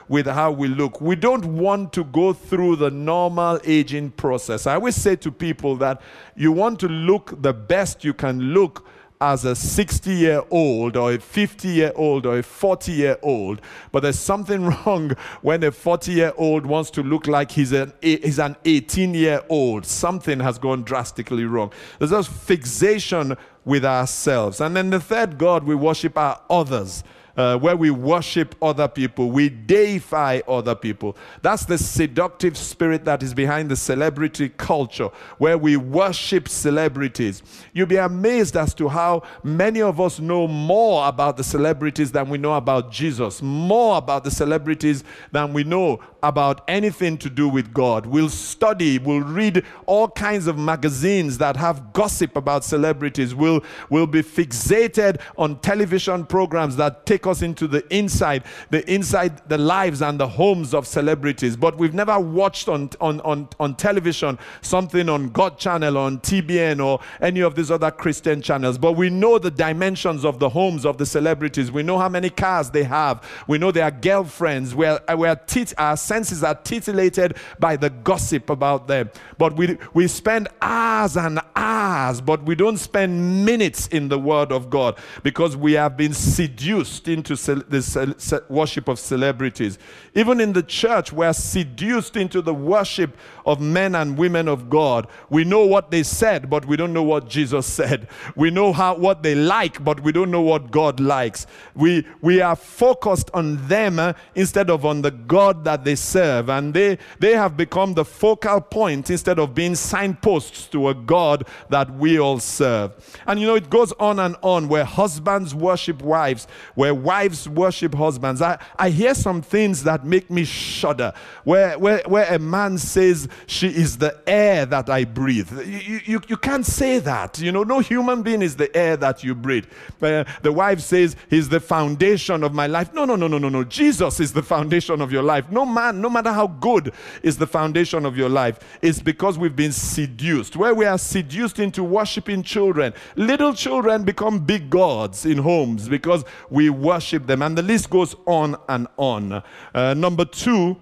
with 0.08 0.28
how 0.28 0.52
we 0.52 0.68
look. 0.68 1.02
We 1.02 1.16
don't 1.16 1.46
want 1.58 1.94
to 1.94 2.04
go 2.04 2.34
through 2.34 2.78
the 2.78 2.92
normal 2.92 3.60
aging 3.64 4.12
process. 4.12 4.68
I 4.68 4.76
always 4.76 4.96
say 4.96 5.16
to 5.18 5.32
people 5.32 5.76
that 5.78 6.02
you 6.36 6.52
want 6.52 6.80
to 6.82 6.88
look 6.88 7.42
the 7.42 7.54
best 7.54 8.04
you 8.04 8.14
can 8.14 8.40
look 8.54 8.86
as 9.22 9.46
a 9.46 9.56
60 9.56 10.12
year 10.12 10.44
old 10.52 10.98
or 10.98 11.14
a 11.14 11.20
50 11.20 11.68
year 11.68 11.92
old 11.96 12.26
or 12.26 12.40
a 12.40 12.44
40 12.44 12.92
year 12.92 13.18
old, 13.22 13.62
but 13.92 14.02
there's 14.02 14.20
something 14.20 14.66
wrong 14.86 15.12
when 15.42 15.64
a 15.64 15.72
40 15.72 16.12
year 16.12 16.34
old 16.38 16.66
wants 16.66 16.92
to 16.92 17.04
look 17.04 17.28
like 17.28 17.52
he's 17.52 17.72
an, 17.72 17.94
he's 18.02 18.40
an 18.40 18.56
18 18.66 19.14
year 19.14 19.42
old. 19.50 19.86
Something 19.86 20.40
has 20.40 20.58
gone 20.58 20.84
drastically 20.84 21.46
wrong. 21.46 21.72
There's 22.00 22.12
a 22.12 22.24
fixation 22.24 23.38
with 23.64 23.86
ourselves. 23.86 24.62
And 24.62 24.76
then 24.76 24.90
the 24.90 25.00
third 25.00 25.38
God 25.38 25.64
we 25.64 25.76
worship 25.76 26.18
are 26.18 26.42
others 26.50 27.04
uh, 27.38 27.58
where 27.58 27.76
we 27.76 27.92
worship 27.92 28.56
other 28.62 28.88
people, 28.88 29.30
we 29.32 29.50
deify 29.50 30.40
other 30.48 30.76
people. 30.76 31.16
That's 31.42 31.66
the 31.66 31.78
seductive 31.78 32.58
spirit 32.58 33.06
that 33.06 33.24
is 33.24 33.34
behind 33.34 33.70
the 33.70 33.76
celebrity 33.76 34.50
culture, 34.50 35.10
where 35.38 35.58
we 35.58 35.78
worship 35.78 36.48
celebrities. 36.48 37.44
You'll 37.74 37.88
be 37.88 37.98
amazed 37.98 38.56
as 38.56 38.74
to 38.76 38.88
how 38.88 39.24
many 39.44 39.82
of 39.82 40.00
us 40.00 40.20
know 40.20 40.48
more 40.48 41.08
about 41.08 41.38
the 41.38 41.44
celebrities 41.44 42.12
than 42.12 42.30
we 42.30 42.38
know 42.38 42.54
about 42.54 42.92
Jesus, 42.92 43.42
more 43.42 43.98
about 43.98 44.24
the 44.24 44.32
celebrities 44.32 45.04
than 45.32 45.54
we 45.54 45.64
know 45.64 46.00
about 46.24 46.64
anything 46.68 47.18
to 47.20 47.30
do 47.30 47.48
with 47.48 47.74
God. 47.74 48.06
We'll 48.06 48.30
study, 48.30 48.98
we'll 48.98 49.22
read 49.22 49.64
all 49.86 50.08
kinds 50.08 50.48
of 50.48 50.58
magazines 50.58 51.38
that 51.38 51.56
have 51.58 51.94
gossip 51.94 52.36
about 52.36 52.64
celebrities. 52.64 53.36
We'll, 53.36 53.64
we'll 53.90 54.08
be 54.08 54.24
fixated 54.24 55.22
on 55.38 55.60
television 55.60 56.26
programs 56.26 56.76
that 56.78 57.06
take 57.06 57.25
us 57.28 57.42
into 57.42 57.68
the 57.68 57.86
inside, 57.96 58.44
the 58.70 58.90
inside 58.92 59.48
the 59.50 59.58
lives 59.58 60.02
and 60.02 60.20
the 60.20 60.28
homes 60.28 60.74
of 60.74 60.88
celebrities. 60.88 61.56
But 61.56 61.78
we've 61.78 61.94
never 61.94 62.20
watched 62.20 62.70
on, 62.70 62.90
on, 63.02 63.22
on, 63.22 63.50
on 63.60 63.76
television 63.76 64.38
something 64.62 65.10
on 65.10 65.30
God 65.30 65.58
channel, 65.58 65.98
on 65.98 66.20
TBN, 66.20 66.84
or 66.84 67.00
any 67.22 67.42
of 67.42 67.56
these 67.56 67.72
other 67.72 67.92
Christian 67.92 68.42
channels. 68.42 68.78
But 68.78 68.94
we 68.94 69.10
know 69.10 69.40
the 69.40 69.52
dimensions 69.52 70.26
of 70.26 70.40
the 70.40 70.50
homes 70.50 70.86
of 70.86 70.98
the 70.98 71.06
celebrities. 71.06 71.72
We 71.72 71.84
know 71.84 71.98
how 71.98 72.10
many 72.10 72.30
cars 72.30 72.70
they 72.70 72.84
have. 72.84 73.24
We 73.48 73.58
know 73.58 73.72
their 73.72 73.92
girlfriends. 73.92 74.76
We're, 74.76 75.00
we're 75.16 75.40
our 75.78 75.98
senses 75.98 76.44
are 76.44 76.56
titillated 76.56 77.38
by 77.60 77.76
the 77.76 77.90
gossip 77.90 78.50
about 78.50 78.88
them. 78.88 79.10
But 79.38 79.56
we, 79.56 79.78
we 79.94 80.08
spend 80.08 80.48
hours 80.62 81.18
and 81.18 81.40
hours, 81.56 82.22
but 82.22 82.44
we 82.44 82.56
don't 82.56 82.78
spend 82.78 83.46
minutes 83.46 83.88
in 83.88 84.10
the 84.10 84.20
Word 84.20 84.52
of 84.52 84.70
God 84.70 84.98
because 85.24 85.56
we 85.56 85.74
have 85.74 85.98
been 85.98 86.14
seduced 86.14 87.08
into 87.16 87.36
the 87.36 88.44
worship 88.50 88.88
of 88.88 89.00
celebrities. 89.00 89.80
Even 90.14 90.40
in 90.40 90.54
the 90.54 90.62
church, 90.62 91.12
we're 91.12 91.34
seduced 91.34 92.16
into 92.16 92.42
the 92.42 92.54
worship 92.54 93.18
of 93.46 93.60
men 93.60 93.96
and 93.96 94.18
women 94.18 94.48
of 94.48 94.70
God. 94.70 95.08
We 95.30 95.44
know 95.44 95.66
what 95.66 95.92
they 95.92 96.04
said, 96.04 96.50
but 96.50 96.66
we 96.66 96.78
don't 96.78 96.94
know 96.94 97.04
what 97.04 97.28
Jesus 97.28 97.66
said. 97.66 98.08
We 98.36 98.52
know 98.52 98.74
how, 98.74 98.96
what 98.96 99.24
they 99.24 99.36
like, 99.36 99.84
but 99.84 100.02
we 100.02 100.12
don't 100.12 100.32
know 100.32 100.42
what 100.42 100.72
God 100.72 101.00
likes. 101.00 101.48
We, 101.74 102.06
we 102.22 102.42
are 102.42 102.56
focused 102.56 103.30
on 103.34 103.68
them 103.68 104.00
uh, 104.00 104.14
instead 104.36 104.70
of 104.70 104.86
on 104.86 105.02
the 105.02 105.12
God 105.12 105.64
that 105.64 105.84
they 105.84 105.96
serve. 105.96 106.50
And 106.50 106.74
they, 106.74 106.98
they 107.20 107.34
have 107.34 107.56
become 107.56 107.94
the 107.94 108.06
focal 108.06 108.62
point 108.62 109.10
instead 109.10 109.40
of 109.40 109.56
being 109.56 109.76
signposts 109.76 110.68
to 110.68 110.90
a 110.90 110.94
God 110.94 111.48
that 111.70 111.94
we 111.96 112.20
all 112.20 112.40
serve. 112.40 112.92
And 113.26 113.40
you 113.40 113.48
know, 113.48 113.56
it 113.56 113.70
goes 113.70 113.92
on 113.94 114.20
and 114.20 114.36
on 114.42 114.68
where 114.68 114.86
husbands 114.86 115.54
worship 115.56 116.02
wives, 116.02 116.48
where 116.76 116.94
wives 117.06 117.48
worship 117.48 117.94
husbands. 117.94 118.42
I, 118.42 118.58
I 118.78 118.90
hear 118.90 119.14
some 119.14 119.42
things 119.42 119.84
that 119.84 120.04
make 120.06 120.30
me 120.30 120.44
shudder, 120.44 121.14
where, 121.44 121.78
where, 121.78 122.02
where 122.08 122.34
a 122.34 122.40
man 122.40 122.78
says, 122.78 123.30
She 123.46 123.68
is 123.68 123.98
the 123.98 124.20
air 124.28 124.66
that 124.66 124.90
I 124.90 125.06
breathe. 125.06 125.52
You, 125.66 126.02
you, 126.04 126.22
you 126.28 126.38
can't 126.38 126.66
say 126.66 127.00
that. 127.00 127.40
You 127.40 127.52
know, 127.52 127.64
no 127.64 127.80
human 127.80 128.24
being 128.24 128.42
is 128.42 128.56
the 128.56 128.76
air 128.76 128.98
that 128.98 129.24
you 129.24 129.36
breathe. 129.36 129.66
Uh, 130.02 130.26
the 130.42 130.52
wife 130.52 130.82
says, 130.82 131.16
He's 131.30 131.48
the 131.48 131.60
foundation 131.60 132.44
of 132.44 132.54
my 132.54 132.68
life. 132.68 132.94
No, 132.94 133.06
no, 133.06 133.16
no, 133.16 133.28
no, 133.28 133.38
no, 133.38 133.50
no. 133.50 133.64
Jesus 133.64 134.20
is 134.20 134.34
the 134.34 134.44
foundation 134.44 135.00
of 135.00 135.12
your 135.12 135.24
life. 135.24 135.50
No 135.52 135.66
man, 135.66 136.02
no 136.02 136.10
matter 136.10 136.34
how 136.34 136.48
good 136.48 136.92
is 137.22 137.38
the 137.38 137.48
foundation 137.48 138.06
of 138.06 138.18
your 138.18 138.30
life, 138.30 138.60
it's 138.82 139.00
because 139.00 139.38
we've 139.38 139.56
been 139.56 139.72
seduced. 139.72 140.56
Where 140.56 140.74
we 140.74 140.86
are 140.86 140.98
seduced 140.98 141.60
into 141.60 141.84
worshiping 141.84 142.42
children. 142.42 142.94
Little 143.16 143.54
children 143.54 144.04
become 144.04 144.40
big 144.40 144.72
gods 144.72 145.26
in 145.26 145.38
homes 145.38 145.88
because 145.88 146.26
we 146.50 146.72
worship 146.72 146.95
them. 147.28 147.42
And 147.42 147.58
the 147.58 147.62
list 147.62 147.90
goes 147.90 148.16
on 148.26 148.56
and 148.70 148.88
on. 148.98 149.44
Uh, 149.74 149.94
number 149.94 150.26
two, 150.26 150.78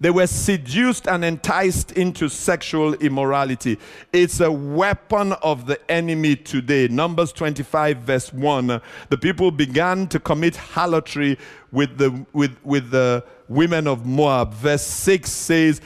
they 0.00 0.10
were 0.10 0.28
seduced 0.28 1.08
and 1.08 1.24
enticed 1.24 1.92
into 1.92 2.28
sexual 2.28 2.94
immorality. 2.94 3.78
It's 4.12 4.38
a 4.40 4.50
weapon 4.50 5.32
of 5.42 5.66
the 5.66 5.78
enemy 5.90 6.36
today. 6.36 6.86
Numbers 6.86 7.32
25, 7.32 7.98
verse 7.98 8.32
1. 8.32 8.80
The 9.08 9.18
people 9.18 9.50
began 9.50 10.06
to 10.08 10.20
commit 10.20 10.54
harlotry 10.54 11.36
with 11.72 11.98
the, 11.98 12.24
with, 12.32 12.56
with 12.62 12.90
the 12.90 13.24
women 13.48 13.88
of 13.88 14.06
Moab. 14.06 14.54
Verse 14.54 14.84
6 14.84 15.30
says, 15.30 15.80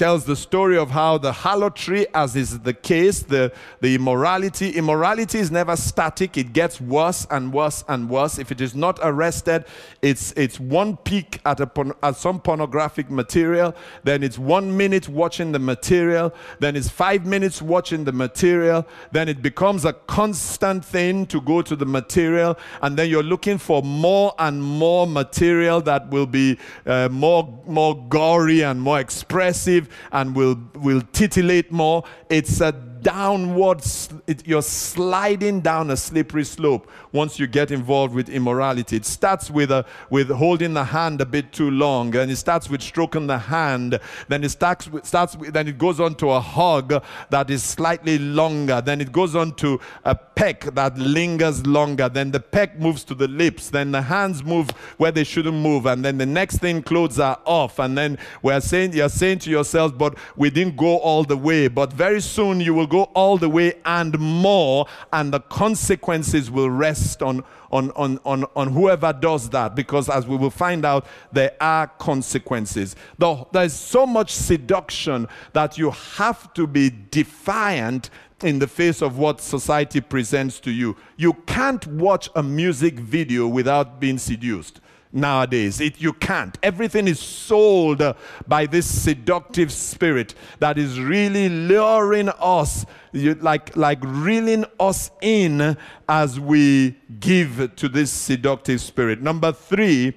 tells 0.00 0.24
the 0.24 0.34
story 0.34 0.78
of 0.78 0.90
how 0.92 1.18
the 1.18 1.30
harlotry, 1.30 2.06
as 2.14 2.34
is 2.34 2.60
the 2.60 2.72
case, 2.72 3.20
the, 3.20 3.52
the 3.82 3.94
immorality, 3.94 4.70
immorality 4.70 5.38
is 5.38 5.50
never 5.50 5.76
static. 5.76 6.38
It 6.38 6.54
gets 6.54 6.80
worse 6.80 7.26
and 7.30 7.52
worse 7.52 7.84
and 7.86 8.08
worse. 8.08 8.38
If 8.38 8.50
it 8.50 8.62
is 8.62 8.74
not 8.74 8.98
arrested, 9.02 9.66
it's, 10.00 10.32
it's 10.38 10.58
one 10.58 10.96
peek 10.96 11.38
at, 11.44 11.60
a, 11.60 11.94
at 12.02 12.16
some 12.16 12.40
pornographic 12.40 13.10
material, 13.10 13.74
then 14.02 14.22
it's 14.22 14.38
one 14.38 14.74
minute 14.74 15.06
watching 15.06 15.52
the 15.52 15.58
material, 15.58 16.32
then 16.60 16.76
it's 16.76 16.88
five 16.88 17.26
minutes 17.26 17.60
watching 17.60 18.04
the 18.04 18.12
material, 18.12 18.86
then 19.12 19.28
it 19.28 19.42
becomes 19.42 19.84
a 19.84 19.92
constant 19.92 20.82
thing 20.82 21.26
to 21.26 21.42
go 21.42 21.60
to 21.60 21.76
the 21.76 21.84
material, 21.84 22.56
and 22.80 22.96
then 22.96 23.10
you're 23.10 23.22
looking 23.22 23.58
for 23.58 23.82
more 23.82 24.32
and 24.38 24.62
more 24.62 25.06
material 25.06 25.82
that 25.82 26.08
will 26.08 26.24
be 26.24 26.58
uh, 26.86 27.10
more, 27.10 27.62
more 27.66 28.02
gory 28.08 28.62
and 28.62 28.80
more 28.80 28.98
expressive 28.98 29.89
and 30.12 30.34
will, 30.34 30.58
will 30.74 31.02
titillate 31.12 31.70
more. 31.72 32.04
It's 32.28 32.60
a 32.60 32.72
downward, 33.02 33.82
it, 34.26 34.46
you're 34.46 34.62
sliding 34.62 35.60
down 35.60 35.90
a 35.90 35.96
slippery 35.96 36.44
slope 36.44 36.90
once 37.12 37.38
you 37.38 37.46
get 37.46 37.70
involved 37.70 38.14
with 38.14 38.28
immorality. 38.28 38.96
It 38.96 39.04
starts 39.04 39.50
with, 39.50 39.70
a, 39.70 39.84
with 40.10 40.30
holding 40.30 40.74
the 40.74 40.84
hand 40.84 41.20
a 41.20 41.26
bit 41.26 41.52
too 41.52 41.70
long, 41.70 42.14
and 42.16 42.30
it 42.30 42.36
starts 42.36 42.68
with 42.70 42.82
stroking 42.82 43.26
the 43.26 43.38
hand. 43.38 43.98
Then 44.28 44.44
it 44.44 44.50
starts, 44.50 44.88
with, 44.88 45.06
starts 45.06 45.36
with, 45.36 45.52
then 45.52 45.68
it 45.68 45.78
goes 45.78 46.00
on 46.00 46.14
to 46.16 46.30
a 46.30 46.40
hug 46.40 47.02
that 47.30 47.50
is 47.50 47.62
slightly 47.62 48.18
longer. 48.18 48.80
Then 48.80 49.00
it 49.00 49.12
goes 49.12 49.34
on 49.34 49.54
to 49.56 49.80
a 50.04 50.14
peck 50.14 50.62
that 50.74 50.98
lingers 50.98 51.66
longer. 51.66 52.08
Then 52.08 52.30
the 52.30 52.40
peck 52.40 52.78
moves 52.78 53.04
to 53.04 53.14
the 53.14 53.28
lips. 53.28 53.70
Then 53.70 53.92
the 53.92 54.02
hands 54.02 54.44
move 54.44 54.70
where 54.98 55.12
they 55.12 55.24
shouldn't 55.24 55.56
move. 55.56 55.86
And 55.86 56.04
then 56.04 56.18
the 56.18 56.26
next 56.26 56.58
thing, 56.58 56.82
clothes 56.82 57.18
are 57.18 57.38
off. 57.44 57.78
And 57.78 57.96
then 57.96 58.18
we're 58.42 58.60
saying, 58.60 58.92
you're 58.92 59.08
saying 59.08 59.40
to 59.40 59.50
yourself, 59.50 59.96
but 59.96 60.16
we 60.36 60.50
didn't 60.50 60.76
go 60.76 60.98
all 60.98 61.24
the 61.24 61.36
way. 61.36 61.68
But 61.68 61.92
very 61.92 62.20
soon 62.20 62.60
you 62.60 62.74
will 62.74 62.86
go 62.90 63.04
all 63.14 63.38
the 63.38 63.48
way 63.48 63.74
and 63.86 64.18
more, 64.18 64.86
and 65.14 65.32
the 65.32 65.40
consequences 65.40 66.50
will 66.50 66.68
rest 66.68 67.22
on, 67.22 67.42
on, 67.72 67.90
on, 67.92 68.18
on, 68.26 68.44
on 68.54 68.68
whoever 68.68 69.14
does 69.14 69.48
that, 69.50 69.74
because 69.74 70.10
as 70.10 70.26
we 70.26 70.36
will 70.36 70.50
find 70.50 70.84
out, 70.84 71.06
there 71.32 71.56
are 71.60 71.86
consequences. 71.86 72.94
The, 73.16 73.46
there's 73.52 73.72
so 73.72 74.04
much 74.06 74.34
seduction 74.34 75.26
that 75.54 75.78
you 75.78 75.92
have 75.92 76.52
to 76.54 76.66
be 76.66 76.92
defiant 77.10 78.10
in 78.42 78.58
the 78.58 78.66
face 78.66 79.00
of 79.00 79.16
what 79.18 79.40
society 79.40 80.00
presents 80.00 80.60
to 80.60 80.70
you. 80.70 80.96
You 81.16 81.34
can't 81.46 81.86
watch 81.86 82.28
a 82.34 82.42
music 82.42 82.98
video 82.98 83.46
without 83.46 84.00
being 84.00 84.18
seduced 84.18 84.80
nowadays. 85.12 85.80
It, 85.80 86.00
you 86.00 86.12
can't. 86.12 86.56
Everything 86.62 87.08
is 87.08 87.18
sold 87.20 88.02
by 88.46 88.66
this 88.66 88.86
seductive 88.86 89.72
spirit 89.72 90.34
that 90.58 90.78
is 90.78 91.00
really 91.00 91.48
luring 91.48 92.28
us, 92.40 92.86
like, 93.12 93.76
like 93.76 93.98
reeling 94.02 94.64
us 94.78 95.10
in 95.20 95.76
as 96.08 96.38
we 96.38 96.96
give 97.18 97.74
to 97.76 97.88
this 97.88 98.10
seductive 98.10 98.80
spirit. 98.80 99.20
Number 99.20 99.52
three, 99.52 100.14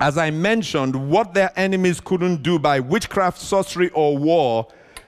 as 0.00 0.18
I 0.18 0.30
mentioned, 0.30 1.10
what 1.10 1.32
their 1.32 1.52
enemies 1.56 2.00
couldn't 2.00 2.42
do 2.42 2.58
by 2.58 2.80
witchcraft, 2.80 3.40
sorcery, 3.40 3.88
or 3.90 4.18
war, 4.18 4.66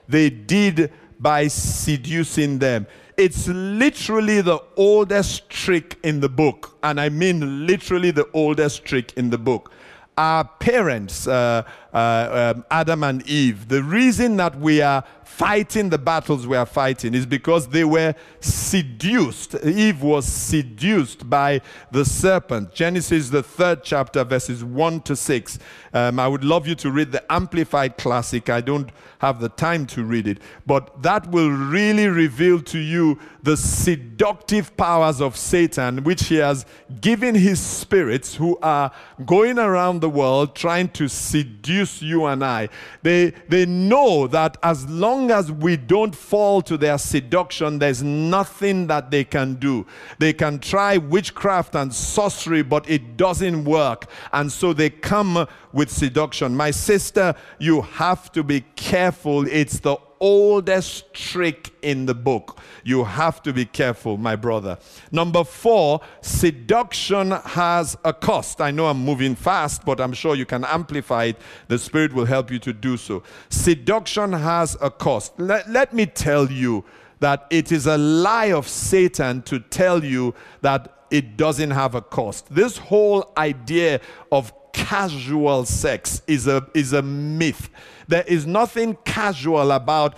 they 0.08 0.30
did 0.30 0.92
by 1.18 1.48
seducing 1.48 2.58
them. 2.58 2.86
It's 3.16 3.48
literally 3.48 4.40
the 4.40 4.60
oldest 4.76 5.48
trick 5.48 5.98
in 6.02 6.20
the 6.20 6.28
book. 6.28 6.73
And 6.84 7.00
I 7.00 7.08
mean 7.08 7.66
literally 7.66 8.10
the 8.10 8.28
oldest 8.34 8.84
trick 8.84 9.14
in 9.16 9.30
the 9.30 9.38
book. 9.38 9.72
Our 10.18 10.44
parents, 10.44 11.26
uh, 11.26 11.62
uh, 11.94 12.54
um, 12.56 12.64
Adam 12.70 13.04
and 13.04 13.26
Eve, 13.28 13.68
the 13.68 13.82
reason 13.82 14.36
that 14.36 14.58
we 14.58 14.82
are 14.82 15.04
fighting 15.24 15.90
the 15.90 15.98
battles 15.98 16.46
we 16.46 16.56
are 16.56 16.66
fighting 16.66 17.14
is 17.14 17.26
because 17.26 17.68
they 17.68 17.84
were 17.84 18.14
seduced. 18.40 19.54
Eve 19.64 20.02
was 20.02 20.26
seduced 20.26 21.28
by 21.28 21.60
the 21.90 22.04
serpent. 22.04 22.72
Genesis, 22.72 23.30
the 23.30 23.42
third 23.42 23.82
chapter, 23.82 24.22
verses 24.22 24.62
1 24.62 25.00
to 25.00 25.16
6. 25.16 25.58
Um, 25.92 26.20
I 26.20 26.28
would 26.28 26.44
love 26.44 26.68
you 26.68 26.74
to 26.76 26.90
read 26.90 27.10
the 27.10 27.32
Amplified 27.32 27.96
Classic. 27.96 28.48
I 28.48 28.60
don't 28.60 28.90
have 29.18 29.40
the 29.40 29.48
time 29.48 29.86
to 29.86 30.04
read 30.04 30.28
it, 30.28 30.38
but 30.66 31.02
that 31.02 31.26
will 31.30 31.50
really 31.50 32.08
reveal 32.08 32.60
to 32.60 32.78
you 32.78 33.18
the 33.42 33.56
seductive 33.56 34.76
powers 34.76 35.20
of 35.20 35.36
Satan, 35.36 36.04
which 36.04 36.24
he 36.24 36.36
has 36.36 36.66
given 37.00 37.34
his 37.34 37.60
spirits 37.60 38.34
who 38.34 38.58
are 38.62 38.92
going 39.24 39.58
around 39.58 40.00
the 40.00 40.10
world 40.10 40.54
trying 40.54 40.88
to 40.90 41.08
seduce 41.08 41.83
you 42.02 42.26
and 42.26 42.44
I. 42.44 42.68
They, 43.02 43.30
they 43.48 43.66
know 43.66 44.26
that 44.28 44.56
as 44.62 44.88
long 44.88 45.30
as 45.30 45.50
we 45.50 45.76
don't 45.76 46.14
fall 46.14 46.62
to 46.62 46.76
their 46.76 46.98
seduction, 46.98 47.78
there's 47.78 48.02
nothing 48.02 48.86
that 48.88 49.10
they 49.10 49.24
can 49.24 49.54
do. 49.54 49.86
They 50.18 50.32
can 50.32 50.58
try 50.58 50.96
witchcraft 50.96 51.74
and 51.74 51.94
sorcery, 51.94 52.62
but 52.62 52.88
it 52.88 53.16
doesn't 53.16 53.64
work. 53.64 54.10
And 54.32 54.50
so 54.50 54.72
they 54.72 54.90
come 54.90 55.46
with 55.72 55.90
seduction. 55.90 56.56
My 56.56 56.70
sister, 56.70 57.34
you 57.58 57.82
have 57.82 58.32
to 58.32 58.42
be 58.42 58.64
careful. 58.76 59.46
It's 59.48 59.80
the 59.80 59.96
oldest 60.20 61.12
trick 61.12 61.72
in 61.82 62.06
the 62.06 62.14
book. 62.14 62.58
You 62.84 63.04
have 63.04 63.42
to 63.42 63.52
be 63.52 63.64
careful, 63.64 64.18
my 64.18 64.36
brother. 64.36 64.78
Number 65.10 65.42
four, 65.42 66.00
seduction 66.20 67.30
has 67.30 67.96
a 68.04 68.12
cost. 68.12 68.60
I 68.60 68.70
know 68.70 68.86
I'm 68.86 69.02
moving 69.04 69.34
fast, 69.34 69.84
but 69.84 70.00
I'm 70.00 70.12
sure 70.12 70.34
you 70.34 70.46
can 70.46 70.64
amplify 70.64 71.24
it. 71.24 71.38
The 71.68 71.78
Spirit 71.78 72.12
will 72.12 72.26
help 72.26 72.50
you 72.50 72.58
to 72.60 72.72
do 72.72 72.96
so. 72.96 73.22
Seduction 73.48 74.32
has 74.32 74.76
a 74.80 74.90
cost. 74.90 75.32
Let, 75.38 75.68
let 75.70 75.94
me 75.94 76.06
tell 76.06 76.52
you 76.52 76.84
that 77.20 77.46
it 77.50 77.72
is 77.72 77.86
a 77.86 77.96
lie 77.96 78.52
of 78.52 78.68
Satan 78.68 79.40
to 79.42 79.58
tell 79.58 80.04
you 80.04 80.34
that 80.60 81.06
it 81.10 81.36
doesn't 81.36 81.70
have 81.70 81.94
a 81.94 82.02
cost. 82.02 82.54
This 82.54 82.76
whole 82.76 83.32
idea 83.38 84.00
of 84.30 84.52
casual 84.74 85.64
sex 85.64 86.20
is 86.26 86.46
a, 86.46 86.66
is 86.74 86.92
a 86.92 87.00
myth. 87.00 87.70
There 88.08 88.24
is 88.26 88.46
nothing 88.46 88.98
casual 89.04 89.72
about 89.72 90.14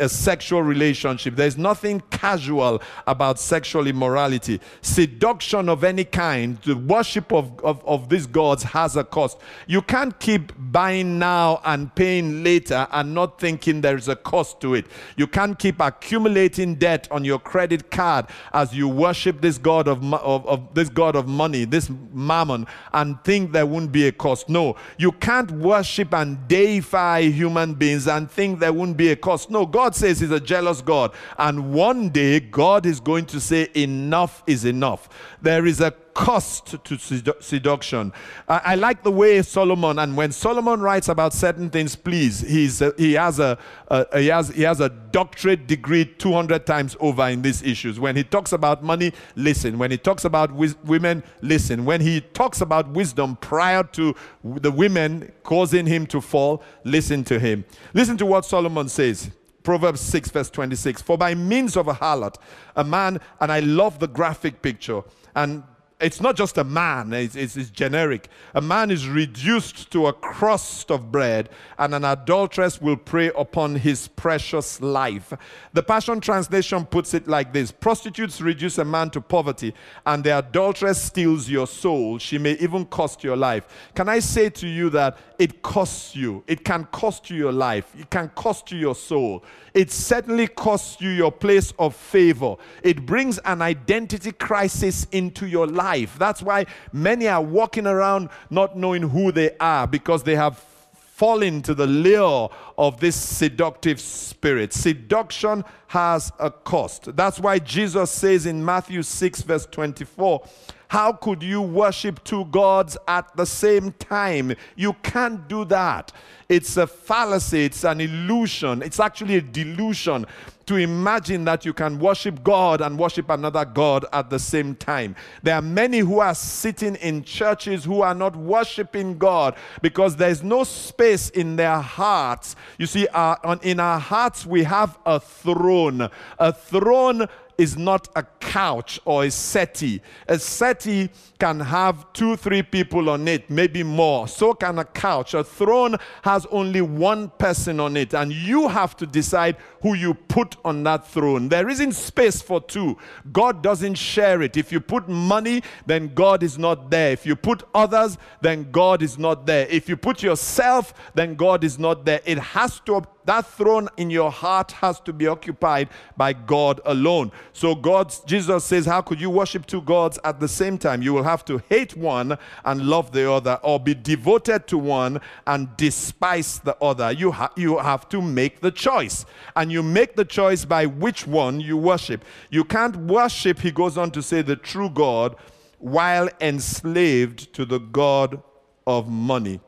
a 0.00 0.08
sexual 0.08 0.62
relationship. 0.62 1.36
There's 1.36 1.56
nothing 1.56 2.02
casual 2.10 2.82
about 3.06 3.38
sexual 3.38 3.86
immorality. 3.86 4.60
Seduction 4.82 5.68
of 5.68 5.84
any 5.84 6.04
kind, 6.04 6.58
the 6.62 6.76
worship 6.76 7.32
of, 7.32 7.60
of, 7.64 7.84
of 7.86 8.08
these 8.08 8.26
gods 8.26 8.64
has 8.64 8.96
a 8.96 9.04
cost. 9.04 9.38
You 9.66 9.82
can't 9.82 10.18
keep 10.18 10.52
buying 10.56 11.18
now 11.18 11.60
and 11.64 11.94
paying 11.94 12.42
later 12.42 12.88
and 12.90 13.14
not 13.14 13.38
thinking 13.38 13.82
there's 13.82 14.08
a 14.08 14.16
cost 14.16 14.60
to 14.62 14.74
it. 14.74 14.86
You 15.16 15.26
can't 15.26 15.58
keep 15.58 15.80
accumulating 15.80 16.74
debt 16.74 17.06
on 17.10 17.24
your 17.24 17.38
credit 17.38 17.90
card 17.90 18.26
as 18.52 18.74
you 18.74 18.88
worship 18.88 19.40
this 19.40 19.58
god 19.58 19.86
of, 19.86 20.02
of, 20.14 20.46
of 20.46 20.74
this 20.74 20.88
god 20.88 21.14
of 21.14 21.28
money, 21.28 21.64
this 21.64 21.88
mammon, 22.12 22.66
and 22.92 23.22
think 23.22 23.52
there 23.52 23.66
won't 23.66 23.92
be 23.92 23.97
a 24.06 24.12
cost. 24.12 24.48
No, 24.48 24.76
you 24.96 25.12
can't 25.12 25.50
worship 25.50 26.14
and 26.14 26.46
deify 26.46 27.22
human 27.22 27.74
beings 27.74 28.06
and 28.06 28.30
think 28.30 28.60
there 28.60 28.72
won't 28.72 28.96
be 28.96 29.10
a 29.10 29.16
cost. 29.16 29.50
No, 29.50 29.66
God 29.66 29.94
says 29.94 30.20
He's 30.20 30.30
a 30.30 30.40
jealous 30.40 30.80
God. 30.80 31.12
And 31.38 31.72
one 31.72 32.10
day, 32.10 32.40
God 32.40 32.86
is 32.86 33.00
going 33.00 33.26
to 33.26 33.40
say, 33.40 33.68
Enough 33.74 34.42
is 34.46 34.64
enough. 34.64 35.08
There 35.42 35.66
is 35.66 35.80
a 35.80 35.90
cost 36.18 36.66
to 36.66 36.96
sedu- 36.96 37.40
seduction. 37.40 38.12
I, 38.48 38.60
I, 38.64 38.74
like 38.74 39.04
the 39.04 39.10
way 39.10 39.40
Solomon, 39.40 40.00
and 40.00 40.16
when 40.16 40.32
Solomon 40.32 40.80
writes 40.80 41.08
about 41.08 41.32
certain 41.32 41.70
things, 41.70 41.94
please, 41.94 42.40
he's 42.40 42.82
a, 42.82 42.92
he, 42.98 43.12
has 43.12 43.38
a, 43.38 43.56
a, 43.86 44.18
he, 44.20 44.26
has, 44.26 44.48
he 44.48 44.62
has 44.62 44.80
a 44.80 44.88
doctorate 44.88 45.68
degree 45.68 46.04
200 46.04 46.66
times 46.66 46.96
over 46.98 47.28
in 47.28 47.42
these 47.42 47.62
issues. 47.62 48.00
When 48.00 48.16
he 48.16 48.24
talks 48.24 48.52
about 48.52 48.82
money, 48.82 49.12
listen. 49.36 49.78
When 49.78 49.92
he 49.92 49.96
talks 49.96 50.24
about 50.24 50.52
women, 50.52 51.22
listen. 51.40 51.84
When 51.84 52.00
he 52.00 52.20
talks 52.20 52.62
about 52.62 52.88
wisdom 52.88 53.36
prior 53.36 53.84
to 53.84 54.12
the 54.42 54.72
women 54.72 55.30
causing 55.44 55.86
him 55.86 56.04
to 56.08 56.20
fall, 56.20 56.64
listen 56.82 57.22
to 57.24 57.38
him. 57.38 57.64
Listen 57.94 58.16
to 58.16 58.26
what 58.26 58.44
Solomon 58.44 58.88
says. 58.88 59.30
Proverbs 59.62 60.00
6, 60.00 60.30
verse 60.30 60.50
26. 60.50 61.00
For 61.00 61.16
by 61.16 61.36
means 61.36 61.76
of 61.76 61.86
a 61.86 61.94
harlot, 61.94 62.34
a 62.74 62.82
man, 62.82 63.20
and 63.40 63.52
I 63.52 63.60
love 63.60 64.00
the 64.00 64.08
graphic 64.08 64.62
picture, 64.62 65.02
and 65.36 65.62
it's 66.00 66.20
not 66.20 66.36
just 66.36 66.56
a 66.58 66.64
man, 66.64 67.12
it's, 67.12 67.34
it's, 67.34 67.56
it's, 67.56 67.70
generic. 67.70 68.28
A 68.54 68.60
man 68.60 68.92
is 68.92 69.08
reduced 69.08 69.90
to 69.90 70.06
a 70.06 70.12
crust 70.12 70.92
of 70.92 71.10
bread, 71.10 71.48
and 71.76 71.92
an 71.92 72.04
adulteress 72.04 72.80
will 72.80 72.96
prey 72.96 73.32
upon 73.36 73.74
his 73.74 74.06
precious 74.06 74.80
life. 74.80 75.32
The 75.72 75.82
Passion 75.82 76.20
Translation 76.20 76.86
puts 76.86 77.14
it 77.14 77.26
like 77.26 77.52
this 77.52 77.72
Prostitutes 77.72 78.40
reduce 78.40 78.78
a 78.78 78.84
man 78.84 79.10
to 79.10 79.20
poverty, 79.20 79.74
and 80.06 80.22
the 80.22 80.38
adulteress 80.38 81.02
steals 81.02 81.48
your 81.48 81.66
soul. 81.66 82.18
She 82.18 82.38
may 82.38 82.52
even 82.58 82.86
cost 82.86 83.24
your 83.24 83.36
life. 83.36 83.90
Can 83.96 84.08
I 84.08 84.20
say 84.20 84.50
to 84.50 84.68
you 84.68 84.90
that 84.90 85.18
it 85.36 85.62
costs 85.62 86.14
you? 86.14 86.44
It 86.46 86.64
can 86.64 86.84
cost 86.92 87.28
you 87.28 87.36
your 87.36 87.52
life, 87.52 87.92
it 87.98 88.08
can 88.08 88.28
cost 88.36 88.70
you 88.70 88.78
your 88.78 88.94
soul. 88.94 89.44
It 89.78 89.92
certainly 89.92 90.48
costs 90.48 91.00
you 91.00 91.10
your 91.10 91.30
place 91.30 91.72
of 91.78 91.94
favor. 91.94 92.56
It 92.82 93.06
brings 93.06 93.38
an 93.38 93.62
identity 93.62 94.32
crisis 94.32 95.06
into 95.12 95.46
your 95.46 95.68
life. 95.68 96.18
That's 96.18 96.42
why 96.42 96.66
many 96.92 97.28
are 97.28 97.40
walking 97.40 97.86
around 97.86 98.30
not 98.50 98.76
knowing 98.76 99.02
who 99.02 99.30
they 99.30 99.56
are 99.60 99.86
because 99.86 100.24
they 100.24 100.34
have 100.34 100.58
fallen 100.58 101.62
to 101.62 101.74
the 101.74 101.86
lure 101.86 102.50
of 102.76 102.98
this 102.98 103.14
seductive 103.14 104.00
spirit. 104.00 104.72
Seduction 104.72 105.64
has 105.86 106.32
a 106.40 106.50
cost. 106.50 107.14
That's 107.14 107.38
why 107.38 107.60
Jesus 107.60 108.10
says 108.10 108.46
in 108.46 108.64
Matthew 108.64 109.04
6, 109.04 109.42
verse 109.42 109.66
24, 109.66 110.42
how 110.88 111.12
could 111.12 111.42
you 111.42 111.60
worship 111.60 112.24
two 112.24 112.46
gods 112.46 112.96
at 113.06 113.36
the 113.36 113.46
same 113.46 113.92
time? 113.92 114.54
You 114.74 114.94
can't 115.02 115.46
do 115.48 115.64
that. 115.66 116.12
It's 116.48 116.78
a 116.78 116.86
fallacy, 116.86 117.66
it's 117.66 117.84
an 117.84 118.00
illusion, 118.00 118.82
it's 118.82 118.98
actually 118.98 119.36
a 119.36 119.42
delusion 119.42 120.24
to 120.64 120.76
imagine 120.76 121.44
that 121.44 121.64
you 121.64 121.72
can 121.72 121.98
worship 121.98 122.42
God 122.42 122.82
and 122.82 122.98
worship 122.98 123.30
another 123.30 123.64
God 123.64 124.04
at 124.12 124.28
the 124.28 124.38
same 124.38 124.74
time. 124.74 125.16
There 125.42 125.54
are 125.54 125.62
many 125.62 126.00
who 126.00 126.20
are 126.20 126.34
sitting 126.34 126.94
in 126.96 127.24
churches 127.24 127.84
who 127.84 128.02
are 128.02 128.14
not 128.14 128.36
worshiping 128.36 129.16
God 129.16 129.56
because 129.80 130.16
there's 130.16 130.42
no 130.42 130.64
space 130.64 131.30
in 131.30 131.56
their 131.56 131.80
hearts. 131.80 132.54
You 132.78 132.84
see, 132.84 133.08
uh, 133.08 133.36
our, 133.42 133.58
in 133.62 133.80
our 133.80 133.98
hearts, 133.98 134.44
we 134.44 134.62
have 134.64 134.98
a 135.06 135.18
throne. 135.18 136.10
A 136.38 136.52
throne 136.52 137.26
is 137.58 137.76
not 137.76 138.08
a 138.14 138.22
couch 138.22 139.00
or 139.04 139.24
a 139.24 139.30
settee. 139.30 140.00
A 140.28 140.38
settee 140.38 141.10
can 141.40 141.58
have 141.58 142.10
two, 142.12 142.36
three 142.36 142.62
people 142.62 143.10
on 143.10 143.26
it, 143.26 143.50
maybe 143.50 143.82
more. 143.82 144.28
So 144.28 144.54
can 144.54 144.78
a 144.78 144.84
couch. 144.84 145.34
A 145.34 145.42
throne 145.42 145.96
has 146.22 146.46
only 146.50 146.80
one 146.80 147.30
person 147.30 147.80
on 147.80 147.96
it, 147.96 148.14
and 148.14 148.32
you 148.32 148.68
have 148.68 148.96
to 148.98 149.06
decide 149.06 149.56
who 149.82 149.94
you 149.94 150.14
put 150.14 150.56
on 150.64 150.84
that 150.84 151.06
throne. 151.06 151.48
There 151.48 151.68
isn't 151.68 151.92
space 151.92 152.40
for 152.40 152.60
two. 152.60 152.96
God 153.32 153.62
doesn't 153.62 153.96
share 153.96 154.40
it. 154.42 154.56
If 154.56 154.70
you 154.70 154.80
put 154.80 155.08
money, 155.08 155.62
then 155.84 156.14
God 156.14 156.42
is 156.44 156.58
not 156.58 156.90
there. 156.90 157.12
If 157.12 157.26
you 157.26 157.34
put 157.34 157.64
others, 157.74 158.18
then 158.40 158.70
God 158.70 159.02
is 159.02 159.18
not 159.18 159.46
there. 159.46 159.66
If 159.68 159.88
you 159.88 159.96
put 159.96 160.22
yourself, 160.22 160.94
then 161.14 161.34
God 161.34 161.64
is 161.64 161.78
not 161.78 162.04
there. 162.04 162.20
It 162.24 162.38
has 162.38 162.80
to 162.80 163.02
That 163.28 163.46
throne 163.46 163.90
in 163.98 164.08
your 164.08 164.30
heart 164.30 164.72
has 164.72 165.00
to 165.00 165.12
be 165.12 165.26
occupied 165.26 165.90
by 166.16 166.32
God 166.32 166.80
alone. 166.86 167.30
So 167.52 167.74
God, 167.74 168.10
Jesus 168.24 168.64
says, 168.64 168.86
how 168.86 169.02
could 169.02 169.20
you 169.20 169.28
worship 169.28 169.66
two 169.66 169.82
gods 169.82 170.18
at 170.24 170.40
the 170.40 170.48
same 170.48 170.78
time? 170.78 171.02
You 171.02 171.12
will 171.12 171.24
have 171.24 171.44
to 171.44 171.60
hate 171.68 171.94
one 171.94 172.38
and 172.64 172.86
love 172.86 173.12
the 173.12 173.30
other, 173.30 173.60
or 173.62 173.78
be 173.78 173.92
devoted 173.92 174.66
to 174.68 174.78
one 174.78 175.20
and 175.46 175.68
despise 175.76 176.60
the 176.60 176.74
other. 176.82 177.12
You, 177.12 177.32
ha- 177.32 177.52
you 177.54 177.76
have 177.76 178.08
to 178.08 178.22
make 178.22 178.62
the 178.62 178.70
choice. 178.70 179.26
And 179.54 179.70
you 179.70 179.82
make 179.82 180.16
the 180.16 180.24
choice 180.24 180.64
by 180.64 180.86
which 180.86 181.26
one 181.26 181.60
you 181.60 181.76
worship. 181.76 182.24
You 182.48 182.64
can't 182.64 182.96
worship, 182.96 183.58
he 183.58 183.70
goes 183.70 183.98
on 183.98 184.10
to 184.12 184.22
say, 184.22 184.40
the 184.40 184.56
true 184.56 184.88
God 184.88 185.36
while 185.78 186.30
enslaved 186.40 187.52
to 187.52 187.66
the 187.66 187.78
God 187.78 188.42
of 188.86 189.06
money. 189.06 189.60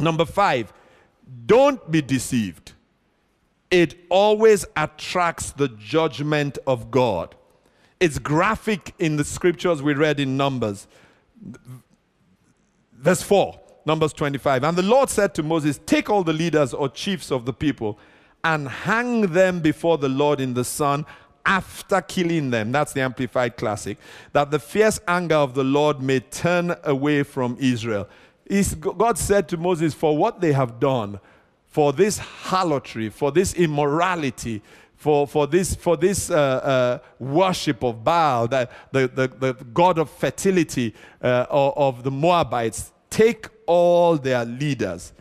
Number 0.00 0.24
five, 0.24 0.72
don't 1.46 1.88
be 1.88 2.02
deceived. 2.02 2.72
It 3.70 3.96
always 4.08 4.64
attracts 4.76 5.52
the 5.52 5.68
judgment 5.68 6.58
of 6.66 6.90
God. 6.90 7.34
It's 8.00 8.18
graphic 8.18 8.94
in 8.98 9.16
the 9.16 9.24
scriptures 9.24 9.82
we 9.82 9.94
read 9.94 10.20
in 10.20 10.36
Numbers. 10.36 10.86
Verse 12.92 13.22
4, 13.22 13.58
Numbers 13.84 14.12
25. 14.12 14.64
And 14.64 14.76
the 14.76 14.82
Lord 14.82 15.10
said 15.10 15.34
to 15.34 15.42
Moses, 15.42 15.80
Take 15.84 16.08
all 16.08 16.24
the 16.24 16.32
leaders 16.32 16.72
or 16.72 16.88
chiefs 16.88 17.30
of 17.30 17.44
the 17.44 17.52
people 17.52 17.98
and 18.44 18.68
hang 18.68 19.32
them 19.32 19.60
before 19.60 19.98
the 19.98 20.08
Lord 20.08 20.40
in 20.40 20.54
the 20.54 20.64
sun 20.64 21.04
after 21.44 22.00
killing 22.00 22.50
them. 22.50 22.72
That's 22.72 22.92
the 22.92 23.00
Amplified 23.00 23.56
Classic. 23.56 23.98
That 24.32 24.50
the 24.50 24.58
fierce 24.58 25.00
anger 25.08 25.36
of 25.36 25.54
the 25.54 25.64
Lord 25.64 26.00
may 26.00 26.20
turn 26.20 26.76
away 26.84 27.22
from 27.22 27.56
Israel. 27.58 28.08
God 28.80 29.18
said 29.18 29.48
to 29.48 29.56
Moses, 29.56 29.94
For 29.94 30.16
what 30.16 30.40
they 30.40 30.52
have 30.52 30.78
done, 30.78 31.20
for 31.78 31.92
this 31.92 32.18
harlotry, 32.18 33.08
for 33.08 33.30
this 33.30 33.54
immorality, 33.54 34.60
for, 34.96 35.28
for 35.28 35.46
this, 35.46 35.76
for 35.76 35.96
this 35.96 36.28
uh, 36.28 36.34
uh, 36.34 36.98
worship 37.20 37.84
of 37.84 38.02
Baal, 38.02 38.48
the, 38.48 38.68
the, 38.90 39.06
the, 39.06 39.52
god 39.72 39.96
of 39.96 40.10
fertility 40.10 40.92
uh, 41.22 41.46
of, 41.48 41.74
of 41.76 42.02
the 42.02 42.10
Moabites, 42.10 42.92
take 43.10 43.46
all 43.66 44.16
their 44.16 44.44
leaders, 44.44 45.12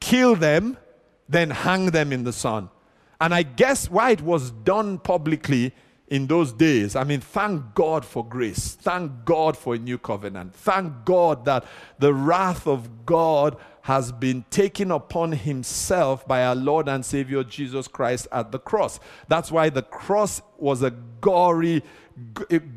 kill 0.00 0.36
them, 0.36 0.78
then 1.28 1.50
hang 1.50 1.90
them 1.90 2.14
in 2.14 2.24
the 2.24 2.32
sun. 2.32 2.70
And 3.20 3.34
I 3.34 3.42
guess 3.42 3.90
why 3.90 4.12
it 4.12 4.22
was 4.22 4.50
done 4.50 4.96
publicly 4.96 5.74
in 6.10 6.26
those 6.26 6.52
days. 6.52 6.96
I 6.96 7.04
mean, 7.04 7.20
thank 7.20 7.74
God 7.74 8.04
for 8.04 8.26
grace. 8.26 8.74
Thank 8.74 9.24
God 9.24 9.56
for 9.56 9.74
a 9.74 9.78
new 9.78 9.96
covenant. 9.96 10.54
Thank 10.54 11.04
God 11.04 11.44
that 11.44 11.64
the 11.98 12.12
wrath 12.12 12.66
of 12.66 13.06
God 13.06 13.56
has 13.82 14.12
been 14.12 14.44
taken 14.50 14.90
upon 14.90 15.32
himself 15.32 16.26
by 16.26 16.44
our 16.44 16.54
Lord 16.54 16.88
and 16.88 17.04
Savior 17.04 17.42
Jesus 17.44 17.88
Christ 17.88 18.28
at 18.30 18.52
the 18.52 18.58
cross. 18.58 19.00
That's 19.28 19.50
why 19.50 19.70
the 19.70 19.82
cross 19.82 20.42
was 20.58 20.82
a 20.82 20.90
gory, 20.90 21.82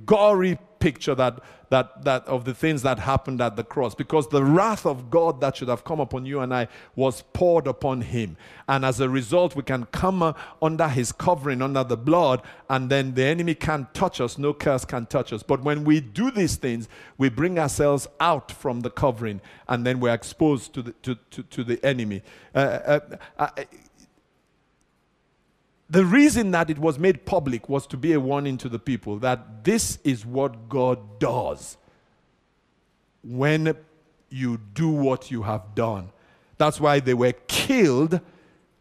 gory 0.06 0.60
picture 0.84 1.16
that, 1.16 1.40
that, 1.70 2.04
that 2.04 2.28
of 2.28 2.44
the 2.44 2.54
things 2.54 2.82
that 2.82 3.00
happened 3.00 3.40
at 3.40 3.56
the 3.56 3.64
cross 3.64 3.96
because 3.96 4.28
the 4.28 4.44
wrath 4.44 4.86
of 4.86 5.10
God 5.10 5.40
that 5.40 5.56
should 5.56 5.70
have 5.70 5.86
come 5.86 6.02
upon 6.02 6.26
you 6.26 6.42
and 6.42 6.54
I 6.54 6.68
was 6.94 7.22
poured 7.32 7.68
upon 7.68 8.02
him. 8.02 8.36
And 8.68 8.84
as 8.84 9.00
a 9.00 9.08
result, 9.08 9.56
we 9.56 9.64
can 9.64 9.86
come 9.86 10.22
uh, 10.22 10.34
under 10.62 10.90
his 10.90 11.14
covering, 11.14 11.62
under 11.62 11.86
the 11.86 11.96
blood, 11.96 12.42
and 12.70 12.90
then 12.90 13.14
the 13.14 13.24
enemy 13.24 13.56
can't 13.56 13.94
touch 13.94 14.20
us, 14.20 14.38
no 14.38 14.54
curse 14.54 14.84
can 14.84 15.06
touch 15.06 15.32
us. 15.32 15.42
But 15.42 15.64
when 15.64 15.86
we 15.86 16.02
do 16.02 16.32
these 16.32 16.58
things, 16.58 16.90
we 17.18 17.30
bring 17.30 17.58
ourselves 17.58 18.10
out 18.20 18.52
from 18.52 18.82
the 18.82 18.90
covering 18.90 19.40
and 19.70 19.86
then 19.86 20.02
we're 20.02 20.14
exposed 20.14 20.74
to 20.74 20.82
the, 20.82 20.92
to, 21.04 21.16
to, 21.32 21.44
to 21.44 21.64
the 21.64 21.86
enemy. 21.86 22.24
Uh, 22.54 22.58
uh, 22.58 23.00
uh 23.40 23.50
the 25.90 26.06
reason 26.06 26.52
that 26.52 26.70
it 26.70 26.80
was 26.80 26.98
made 26.98 27.26
public 27.26 27.70
was 27.70 27.86
to 27.88 27.98
be 27.98 28.14
a 28.14 28.20
warning 28.20 28.58
to 28.60 28.70
the 28.70 28.80
people 28.80 29.20
that 29.20 29.64
this 29.64 30.00
is 30.04 30.26
what 30.26 30.70
God 30.70 31.20
does 31.20 31.78
when 33.24 33.76
you 34.30 34.60
do 34.74 34.90
what 34.90 35.30
you 35.30 35.44
have 35.44 35.76
done. 35.76 36.10
That's 36.58 36.80
why 36.80 37.00
they 37.00 37.14
were 37.14 37.34
killed 37.48 38.20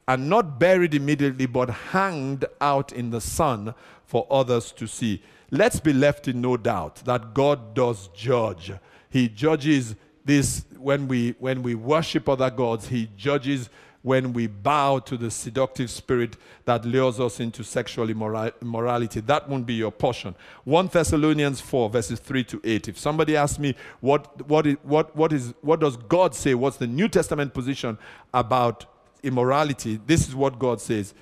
and 0.09 0.29
not 0.29 0.59
buried 0.59 0.95
immediately, 0.95 1.47
but 1.47 1.71
hanged 1.71 2.45
out 2.61 2.93
in 2.93 3.11
the 3.11 3.21
sun 3.21 3.75
for 4.05 4.27
others 4.31 4.73
to 4.73 4.87
see. 4.87 5.23
Let's 5.51 5.81
be 5.81 5.93
left 5.93 6.29
in 6.29 6.41
no 6.41 6.57
doubt 6.57 6.97
that 7.05 7.35
God 7.35 7.75
does 7.75 8.09
judge. 8.09 8.73
He 9.11 9.29
judges 9.29 9.95
this 10.25 10.65
when 10.79 11.09
we 11.09 11.35
when 11.39 11.63
we 11.63 11.75
worship 11.75 12.29
other 12.29 12.51
gods, 12.51 12.89
he 12.89 13.09
judges 13.17 13.69
when 14.03 14.33
we 14.33 14.49
bow 14.49 14.99
to 14.99 15.17
the 15.17 15.31
seductive 15.31 15.91
spirit 15.91 16.37
that 16.65 16.85
lures 16.85 17.21
us 17.21 17.39
into 17.39 17.63
sexual 17.63 18.11
immorality. 18.11 19.21
That 19.21 19.49
won't 19.49 19.65
be 19.65 19.75
your 19.75 19.93
portion. 19.93 20.35
1 20.65 20.89
Thessalonians 20.89 21.61
4, 21.61 21.91
verses 21.91 22.19
3 22.19 22.45
to 22.45 22.61
8. 22.65 22.89
If 22.89 22.99
somebody 22.99 23.37
asks 23.37 23.59
me, 23.59 23.77
what, 24.01 24.49
what, 24.49 24.67
is, 24.67 24.77
what, 24.83 25.15
what, 25.17 25.33
is, 25.33 25.55
what 25.61 25.81
does 25.81 25.97
God 25.97 26.35
say? 26.35 26.55
What's 26.55 26.77
the 26.77 26.87
New 26.87 27.09
Testament 27.09 27.55
position 27.55 27.97
about 28.35 28.87
immorality? 29.23 30.01
This 30.05 30.29
is 30.29 30.35
what 30.35 30.59
God 30.59 30.81
says. 30.81 31.15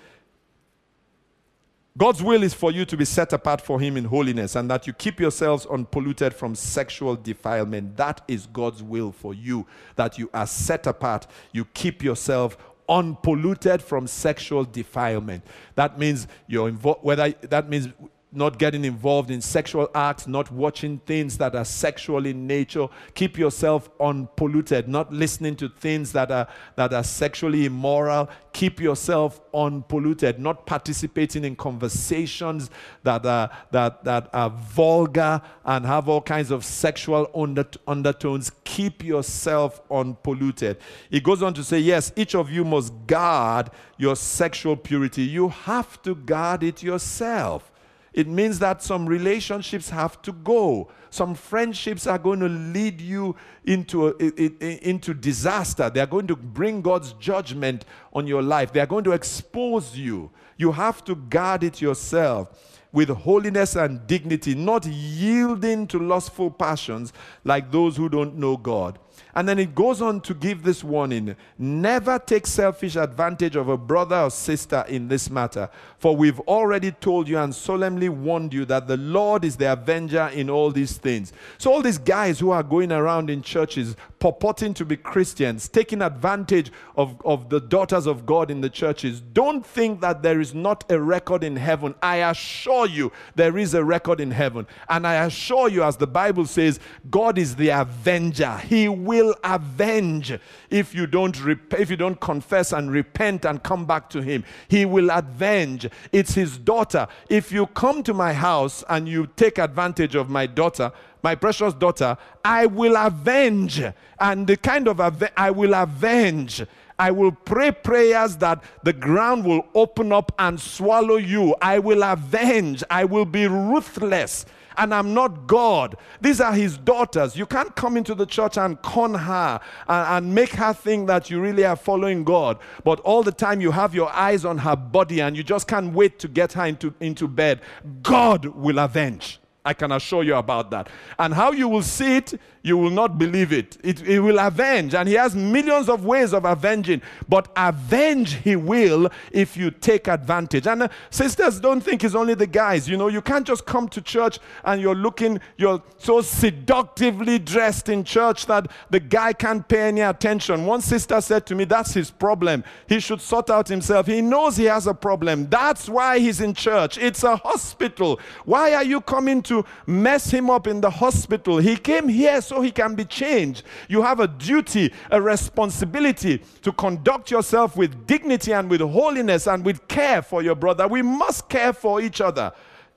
God's 1.98 2.22
will 2.22 2.42
is 2.44 2.54
for 2.54 2.70
you 2.70 2.84
to 2.84 2.96
be 2.96 3.04
set 3.04 3.32
apart 3.32 3.60
for 3.60 3.80
Him 3.80 3.96
in 3.96 4.04
holiness 4.04 4.54
and 4.54 4.70
that 4.70 4.86
you 4.86 4.92
keep 4.92 5.20
yourselves 5.20 5.66
unpolluted 5.66 6.32
from 6.32 6.54
sexual 6.54 7.16
defilement. 7.16 7.96
That 7.96 8.22
is 8.28 8.46
God's 8.46 8.82
will 8.82 9.10
for 9.10 9.34
you, 9.34 9.66
that 9.96 10.18
you 10.18 10.30
are 10.32 10.46
set 10.46 10.86
apart. 10.86 11.26
You 11.52 11.64
keep 11.66 12.02
yourself 12.02 12.56
unpolluted 12.90 13.80
from 13.80 14.06
sexual 14.06 14.64
defilement. 14.64 15.44
That 15.76 15.98
means 15.98 16.26
you're 16.48 16.68
involved, 16.68 17.04
whether 17.04 17.30
that 17.30 17.68
means 17.70 17.88
not 18.32 18.58
getting 18.58 18.84
involved 18.84 19.30
in 19.30 19.40
sexual 19.40 19.90
acts, 19.94 20.26
not 20.26 20.50
watching 20.52 20.98
things 21.00 21.36
that 21.38 21.54
are 21.54 21.64
sexual 21.64 22.26
in 22.26 22.46
nature. 22.46 22.86
Keep 23.14 23.38
yourself 23.38 23.90
unpolluted, 24.00 24.88
not 24.88 25.12
listening 25.12 25.56
to 25.56 25.68
things 25.68 26.12
that 26.12 26.30
are, 26.30 26.46
that 26.76 26.92
are 26.92 27.02
sexually 27.02 27.64
immoral. 27.64 28.30
Keep 28.52 28.80
yourself 28.80 29.40
unpolluted, 29.52 30.38
not 30.38 30.64
participating 30.64 31.44
in 31.44 31.56
conversations 31.56 32.70
that 33.02 33.26
are, 33.26 33.50
that, 33.72 34.04
that 34.04 34.30
are 34.32 34.50
vulgar 34.50 35.42
and 35.64 35.84
have 35.84 36.08
all 36.08 36.20
kinds 36.20 36.50
of 36.50 36.64
sexual 36.64 37.28
under, 37.34 37.66
undertones. 37.86 38.52
Keep 38.64 39.04
yourself 39.04 39.80
unpolluted. 39.90 40.78
He 41.10 41.20
goes 41.20 41.42
on 41.42 41.54
to 41.54 41.64
say, 41.64 41.80
Yes, 41.80 42.12
each 42.14 42.34
of 42.34 42.50
you 42.50 42.64
must 42.64 42.92
guard 43.06 43.70
your 43.98 44.14
sexual 44.14 44.76
purity. 44.76 45.22
You 45.22 45.48
have 45.48 46.00
to 46.02 46.14
guard 46.14 46.62
it 46.62 46.82
yourself. 46.82 47.69
It 48.12 48.26
means 48.26 48.58
that 48.58 48.82
some 48.82 49.06
relationships 49.06 49.90
have 49.90 50.20
to 50.22 50.32
go. 50.32 50.90
Some 51.10 51.34
friendships 51.34 52.06
are 52.06 52.18
going 52.18 52.40
to 52.40 52.48
lead 52.48 53.00
you 53.00 53.36
into, 53.64 54.08
a, 54.08 54.88
into 54.88 55.14
disaster. 55.14 55.90
They 55.90 56.00
are 56.00 56.06
going 56.06 56.26
to 56.26 56.36
bring 56.36 56.82
God's 56.82 57.12
judgment 57.14 57.84
on 58.12 58.26
your 58.26 58.42
life. 58.42 58.72
They 58.72 58.80
are 58.80 58.86
going 58.86 59.04
to 59.04 59.12
expose 59.12 59.96
you. 59.96 60.30
You 60.56 60.72
have 60.72 61.04
to 61.04 61.14
guard 61.14 61.62
it 61.62 61.80
yourself 61.80 62.78
with 62.92 63.08
holiness 63.08 63.76
and 63.76 64.04
dignity, 64.06 64.54
not 64.54 64.84
yielding 64.86 65.86
to 65.86 65.98
lustful 65.98 66.50
passions 66.50 67.12
like 67.44 67.70
those 67.70 67.96
who 67.96 68.08
don't 68.08 68.36
know 68.36 68.56
God. 68.56 68.98
And 69.34 69.48
then 69.48 69.58
it 69.58 69.74
goes 69.74 70.02
on 70.02 70.20
to 70.22 70.34
give 70.34 70.62
this 70.62 70.82
warning 70.82 71.36
never 71.58 72.18
take 72.18 72.46
selfish 72.46 72.96
advantage 72.96 73.56
of 73.56 73.68
a 73.68 73.76
brother 73.76 74.16
or 74.16 74.30
sister 74.30 74.84
in 74.88 75.08
this 75.08 75.30
matter, 75.30 75.68
for 75.98 76.16
we've 76.16 76.40
already 76.40 76.92
told 76.92 77.28
you 77.28 77.38
and 77.38 77.54
solemnly 77.54 78.08
warned 78.08 78.52
you 78.52 78.64
that 78.64 78.88
the 78.88 78.96
Lord 78.96 79.44
is 79.44 79.56
the 79.56 79.72
avenger 79.72 80.30
in 80.32 80.50
all 80.50 80.70
these 80.70 80.96
things. 80.96 81.32
So, 81.58 81.72
all 81.72 81.82
these 81.82 81.98
guys 81.98 82.38
who 82.38 82.50
are 82.50 82.62
going 82.62 82.92
around 82.92 83.30
in 83.30 83.42
churches 83.42 83.96
purporting 84.18 84.74
to 84.74 84.84
be 84.84 84.96
Christians, 84.96 85.68
taking 85.68 86.02
advantage 86.02 86.70
of, 86.96 87.20
of 87.24 87.48
the 87.48 87.60
daughters 87.60 88.06
of 88.06 88.26
God 88.26 88.50
in 88.50 88.60
the 88.60 88.70
churches, 88.70 89.20
don't 89.20 89.64
think 89.64 90.00
that 90.02 90.22
there 90.22 90.40
is 90.40 90.54
not 90.54 90.84
a 90.90 91.00
record 91.00 91.42
in 91.42 91.56
heaven. 91.56 91.94
I 92.02 92.16
assure 92.16 92.86
you, 92.86 93.12
there 93.34 93.56
is 93.56 93.74
a 93.74 93.82
record 93.82 94.20
in 94.20 94.30
heaven. 94.30 94.66
And 94.88 95.06
I 95.06 95.24
assure 95.24 95.68
you, 95.68 95.82
as 95.82 95.96
the 95.96 96.06
Bible 96.06 96.46
says, 96.46 96.80
God 97.10 97.38
is 97.38 97.56
the 97.56 97.70
avenger. 97.70 98.58
He 98.58 98.88
will 98.88 99.19
avenge 99.44 100.38
if 100.70 100.94
you 100.94 101.06
don't 101.06 101.42
rep- 101.44 101.74
if 101.74 101.90
you 101.90 101.96
don't 101.96 102.20
confess 102.20 102.72
and 102.72 102.90
repent 102.90 103.44
and 103.44 103.62
come 103.62 103.84
back 103.86 104.08
to 104.10 104.20
him. 104.20 104.44
He 104.68 104.84
will 104.84 105.10
avenge. 105.10 105.88
It's 106.12 106.34
his 106.34 106.58
daughter. 106.58 107.06
If 107.28 107.52
you 107.52 107.66
come 107.66 108.02
to 108.04 108.14
my 108.14 108.32
house 108.32 108.84
and 108.88 109.08
you 109.08 109.28
take 109.36 109.58
advantage 109.58 110.14
of 110.14 110.30
my 110.30 110.46
daughter, 110.46 110.92
my 111.22 111.34
precious 111.34 111.74
daughter, 111.74 112.16
I 112.44 112.66
will 112.66 112.96
avenge. 112.96 113.82
And 114.18 114.46
the 114.46 114.56
kind 114.56 114.88
of 114.88 115.00
ave- 115.00 115.30
I 115.36 115.50
will 115.50 115.74
avenge 115.74 116.62
I 117.00 117.10
will 117.10 117.32
pray 117.32 117.72
prayers 117.72 118.36
that 118.36 118.62
the 118.82 118.92
ground 118.92 119.46
will 119.46 119.66
open 119.74 120.12
up 120.12 120.32
and 120.38 120.60
swallow 120.60 121.16
you. 121.16 121.56
I 121.62 121.78
will 121.78 122.02
avenge. 122.02 122.84
I 122.90 123.06
will 123.06 123.24
be 123.24 123.46
ruthless 123.46 124.44
and 124.76 124.94
I'm 124.94 125.14
not 125.14 125.46
God. 125.46 125.96
These 126.20 126.40
are 126.40 126.52
his 126.52 126.78
daughters. 126.78 127.36
You 127.36 127.46
can't 127.46 127.74
come 127.76 127.96
into 127.96 128.14
the 128.14 128.26
church 128.26 128.56
and 128.56 128.80
con 128.82 129.14
her 129.14 129.60
and, 129.88 130.24
and, 130.26 130.34
make 130.34 130.50
her 130.50 130.72
think 130.72 131.06
that 131.08 131.30
you 131.30 131.40
really 131.40 131.64
are 131.64 131.76
following 131.76 132.24
God. 132.24 132.58
But 132.84 133.00
all 133.00 133.22
the 133.22 133.32
time 133.32 133.60
you 133.60 133.70
have 133.70 133.94
your 133.94 134.10
eyes 134.10 134.44
on 134.44 134.58
her 134.58 134.76
body 134.76 135.20
and 135.20 135.36
you 135.36 135.42
just 135.42 135.66
can't 135.66 135.92
wait 135.92 136.18
to 136.20 136.28
get 136.28 136.52
her 136.54 136.66
into, 136.66 136.94
into 137.00 137.26
bed. 137.28 137.60
God 138.02 138.46
will 138.46 138.78
avenge. 138.78 139.40
I 139.64 139.74
can 139.74 139.92
assure 139.92 140.22
you 140.22 140.36
about 140.36 140.70
that. 140.70 140.88
And 141.18 141.34
how 141.34 141.52
you 141.52 141.68
will 141.68 141.82
see 141.82 142.16
it, 142.16 142.40
you 142.62 142.76
will 142.76 142.90
not 142.90 143.18
believe 143.18 143.52
it. 143.52 143.78
it. 143.82 144.06
It 144.06 144.20
will 144.20 144.38
avenge. 144.38 144.94
And 144.94 145.08
he 145.08 145.14
has 145.14 145.34
millions 145.34 145.88
of 145.88 146.04
ways 146.04 146.34
of 146.34 146.44
avenging. 146.44 147.00
But 147.28 147.48
avenge 147.56 148.34
he 148.34 148.54
will 148.54 149.08
if 149.32 149.56
you 149.56 149.70
take 149.70 150.08
advantage. 150.08 150.66
And 150.66 150.82
uh, 150.82 150.88
sisters, 151.08 151.58
don't 151.58 151.80
think 151.80 152.04
it's 152.04 152.14
only 152.14 152.34
the 152.34 152.46
guys. 152.46 152.86
You 152.86 152.98
know, 152.98 153.08
you 153.08 153.22
can't 153.22 153.46
just 153.46 153.64
come 153.64 153.88
to 153.88 154.02
church 154.02 154.38
and 154.64 154.80
you're 154.80 154.94
looking, 154.94 155.40
you're 155.56 155.82
so 155.96 156.20
seductively 156.20 157.38
dressed 157.38 157.88
in 157.88 158.04
church 158.04 158.44
that 158.46 158.70
the 158.90 159.00
guy 159.00 159.32
can't 159.32 159.66
pay 159.66 159.88
any 159.88 160.02
attention. 160.02 160.66
One 160.66 160.82
sister 160.82 161.20
said 161.22 161.46
to 161.46 161.54
me, 161.54 161.64
That's 161.64 161.94
his 161.94 162.10
problem. 162.10 162.62
He 162.86 163.00
should 163.00 163.22
sort 163.22 163.48
out 163.48 163.68
himself. 163.68 164.06
He 164.06 164.20
knows 164.20 164.58
he 164.58 164.64
has 164.64 164.86
a 164.86 164.94
problem. 164.94 165.48
That's 165.48 165.88
why 165.88 166.18
he's 166.18 166.42
in 166.42 166.52
church. 166.52 166.98
It's 166.98 167.24
a 167.24 167.36
hospital. 167.36 168.20
Why 168.44 168.74
are 168.74 168.84
you 168.84 169.00
coming 169.00 169.42
to 169.44 169.64
mess 169.86 170.30
him 170.30 170.50
up 170.50 170.66
in 170.66 170.82
the 170.82 170.90
hospital? 170.90 171.56
He 171.56 171.76
came 171.76 172.08
here 172.08 172.42
so 172.50 172.60
he 172.60 172.72
can 172.72 172.96
be 172.96 173.04
changed. 173.04 173.62
You 173.88 174.02
have 174.02 174.18
a 174.18 174.26
duty, 174.26 174.92
a 175.12 175.22
responsibility 175.22 176.42
to 176.62 176.72
conduct 176.72 177.30
yourself 177.30 177.76
with 177.76 178.08
dignity 178.08 178.52
and 178.52 178.68
with 178.68 178.80
holiness 178.80 179.46
and 179.46 179.64
with 179.64 179.86
care 179.86 180.20
for 180.20 180.42
your 180.42 180.56
brother. 180.56 180.88
We 180.88 181.00
must 181.00 181.48
care 181.48 181.72
for 181.72 182.00
each 182.00 182.20
other. 182.20 182.52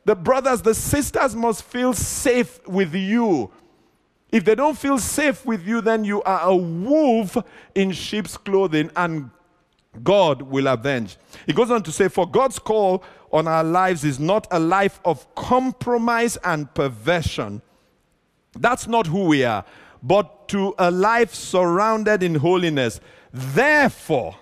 The 0.06 0.16
brothers, 0.16 0.64
the 0.64 0.74
sisters 0.74 1.36
must 1.36 1.62
feel 1.64 1.94
safe 1.94 2.68
with 2.68 2.96
you. 2.96 3.52
If 4.32 4.44
they 4.44 4.56
don't 4.56 4.76
feel 4.76 4.98
safe 4.98 5.46
with 5.46 5.68
you, 5.68 5.82
then 5.82 6.04
you 6.04 6.24
are 6.24 6.42
a 6.50 6.56
wolf 6.56 7.38
in 7.76 7.92
sheep's 7.92 8.36
clothing 8.36 8.90
and 8.96 9.30
God 10.04 10.42
will 10.42 10.66
avenge. 10.66 11.18
He 11.46 11.54
goes 11.54 11.70
on 11.70 11.84
to 11.84 11.92
say, 11.92 12.08
For 12.08 12.28
God's 12.28 12.58
call 12.58 13.04
on 13.32 13.48
our 13.48 13.64
lives 13.64 14.04
is 14.04 14.20
not 14.20 14.48
a 14.50 14.60
life 14.60 15.00
of 15.06 15.36
compromise 15.36 16.38
and 16.38 16.74
perversion 16.74 17.62
that's 18.58 18.88
not 18.88 19.08
who 19.08 19.26
we 19.26 19.44
are, 19.44 19.66
but 20.02 20.48
to 20.50 20.76
a 20.78 20.92
life 20.92 21.34
surrounded 21.34 22.24
in 22.24 22.36
holiness. 22.36 23.00
Therefore, 23.32 24.36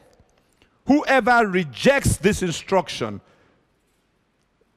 whoever 0.86 1.48
rejects 1.48 2.18
this 2.18 2.42
instruction 2.42 3.22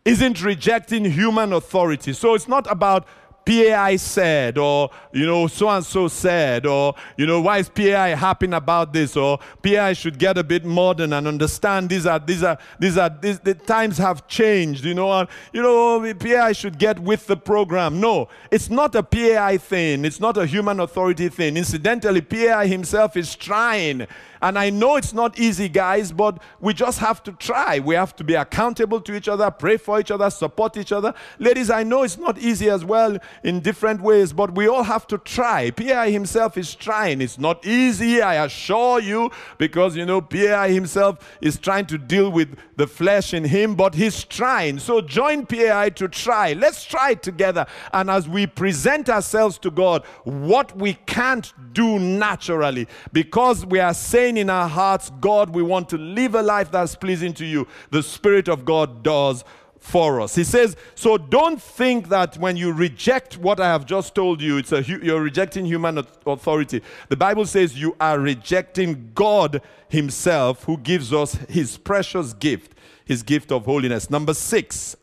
isn't 0.05 0.43
rejecting 0.43 1.05
human 1.05 1.53
authority. 1.53 2.13
So 2.13 2.35
it's 2.35 2.49
not 2.49 2.71
about 2.71 3.07
PAI 3.45 3.97
said, 3.97 4.59
or, 4.59 4.91
you 5.13 5.27
know, 5.27 5.47
so 5.47 5.69
and 5.69 5.85
so 5.85 6.09
said, 6.09 6.67
or, 6.67 6.95
you 7.17 7.27
know, 7.27 7.41
why 7.41 7.59
is 7.59 7.69
PAI 7.69 8.11
happy 8.11 8.47
about 8.47 8.93
this, 8.93 9.17
or 9.17 9.39
PAI 9.63 9.93
should 9.93 10.19
get 10.19 10.39
a 10.39 10.45
bit 10.45 10.65
modern 10.65 11.13
and 11.13 11.27
understand 11.27 11.89
these 11.89 12.07
are, 12.07 12.19
these 12.19 12.43
are, 12.43 12.59
these 12.79 12.97
are, 12.97 13.11
these, 13.21 13.39
the 13.41 13.55
times 13.55 13.99
have 13.99 14.27
changed, 14.27 14.85
you 14.85 14.95
know, 14.95 15.13
and, 15.13 15.29
you 15.53 15.63
know, 15.63 16.15
PAI 16.15 16.53
should 16.53 16.79
get 16.79 16.99
with 16.99 17.27
the 17.27 17.37
program. 17.37 18.01
No, 18.01 18.29
it's 18.51 18.71
not 18.71 18.95
a 18.95 19.03
PAI 19.03 19.59
thing, 19.59 20.05
it's 20.05 20.21
not 20.21 20.37
a 20.37 20.47
human 20.47 20.81
authority 20.81 21.29
thing. 21.29 21.57
Incidentally, 21.57 22.21
PAI 22.21 22.67
himself 22.67 23.17
is 23.17 23.35
trying 23.35 24.07
and 24.45 24.59
I 24.59 24.69
know 24.69 24.97
it's 24.97 25.15
not 25.15 25.39
easy, 25.39 25.71
guys, 25.71 26.13
but 26.13 26.39
we 26.61 26.75
just 26.75 26.99
have 26.99 27.23
to 27.23 27.33
try. 27.33 27.79
We 27.79 27.95
have 27.95 28.15
to 28.17 28.25
be 28.25 28.35
accountable 28.35 29.01
to 29.01 29.15
each 29.15 29.27
other, 29.27 29.51
pray 29.51 29.79
for 29.79 29.99
each 29.99 30.11
other, 30.11 30.29
support 30.29 30.77
each 30.77 30.93
other. 30.93 31.15
Ladies, 31.39 31.71
I 31.71 31.83
know 31.83 32.03
it's 32.03 32.19
not 32.19 32.37
easy 32.37 32.69
as 32.69 32.85
well 32.85 33.17
in 33.43 33.61
different 33.61 34.01
ways, 34.01 34.33
but 34.33 34.55
we 34.55 34.69
all 34.69 34.85
have 34.85 35.07
to 35.09 35.19
try. 35.19 35.71
PI 35.71 36.11
himself 36.11 36.57
is 36.57 36.75
trying. 36.75 37.21
It's 37.21 37.39
not 37.39 37.67
easy, 37.67 38.23
I 38.23 38.45
assure 38.45 39.01
you, 39.01 39.31
because, 39.59 39.97
you 39.97 40.07
know, 40.07 40.21
PI 40.21 40.71
himself 40.71 41.19
is 41.41 41.59
trying 41.59 41.87
to 41.87 41.99
deal 41.99 42.31
with 42.31 42.57
the 42.77 42.87
flesh 42.87 43.35
in 43.35 43.45
him, 43.45 43.75
but 43.75 43.95
he's 43.95 44.25
trying. 44.25 44.79
So 44.79 45.01
join 45.01 45.47
PAI 45.47 45.91
to 45.91 46.09
try. 46.09 46.53
Let's 46.53 46.85
try 46.85 47.11
it 47.11 47.23
together. 47.23 47.67
And 47.93 48.11
as 48.11 48.29
we 48.29 48.47
present 48.47 49.09
ourselves 49.09 49.59
to 49.59 49.71
God, 49.71 50.05
what 50.25 50.77
we 50.77 50.95
can't 51.07 51.53
do 51.73 51.99
naturally, 51.99 52.89
because 53.13 53.67
we 53.67 53.81
are 53.81 53.95
saying 53.95 54.37
in 54.37 54.51
our 54.51 54.69
hearts, 54.69 55.11
God, 55.21 55.51
we 55.51 55.63
want 55.63 55.89
to 55.91 55.99
live 55.99 56.35
a 56.35 56.43
life 56.43 56.71
that's 56.71 56.95
pleasing 56.95 57.33
to 57.35 57.45
you, 57.45 57.67
the 57.91 58.03
Spirit 58.03 58.49
of 58.49 58.65
God 58.65 59.03
does 59.03 59.45
for 59.85 60.23
us. 60.23 60.35
He 60.35 60.45
says, 60.45 60.77
so 60.95 61.19
don't 61.19 61.61
think 61.61 62.09
that 62.09 62.39
when 62.39 62.57
you 62.57 62.73
reject 62.73 63.37
what 63.37 63.61
I 63.61 63.67
have 63.67 63.85
just 63.85 64.15
told 64.15 64.41
you, 64.41 64.57
it's 64.57 64.73
a, 64.73 64.83
you're 64.83 65.21
rejecting 65.21 65.67
human 65.67 65.99
authority. 66.27 66.81
The 67.11 67.19
Bible 67.19 67.45
says 67.45 67.79
you 67.79 67.95
are 68.01 68.19
rejecting 68.19 69.13
God 69.15 69.61
Himself 69.91 70.65
who 70.65 70.79
gives 70.79 71.13
us 71.13 71.35
His 71.51 71.77
precious 71.77 72.33
gift, 72.33 72.73
His 73.05 73.23
gift 73.23 73.53
of 73.53 73.67
holiness. 73.67 74.09
Number 74.09 74.33
six, 74.33 74.97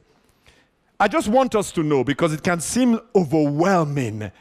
I 1.00 1.08
just 1.08 1.28
want 1.28 1.54
us 1.54 1.72
to 1.74 1.84
know 1.84 2.04
because 2.04 2.34
it 2.34 2.42
can 2.42 2.60
seem 2.60 3.00
overwhelming. 3.16 4.32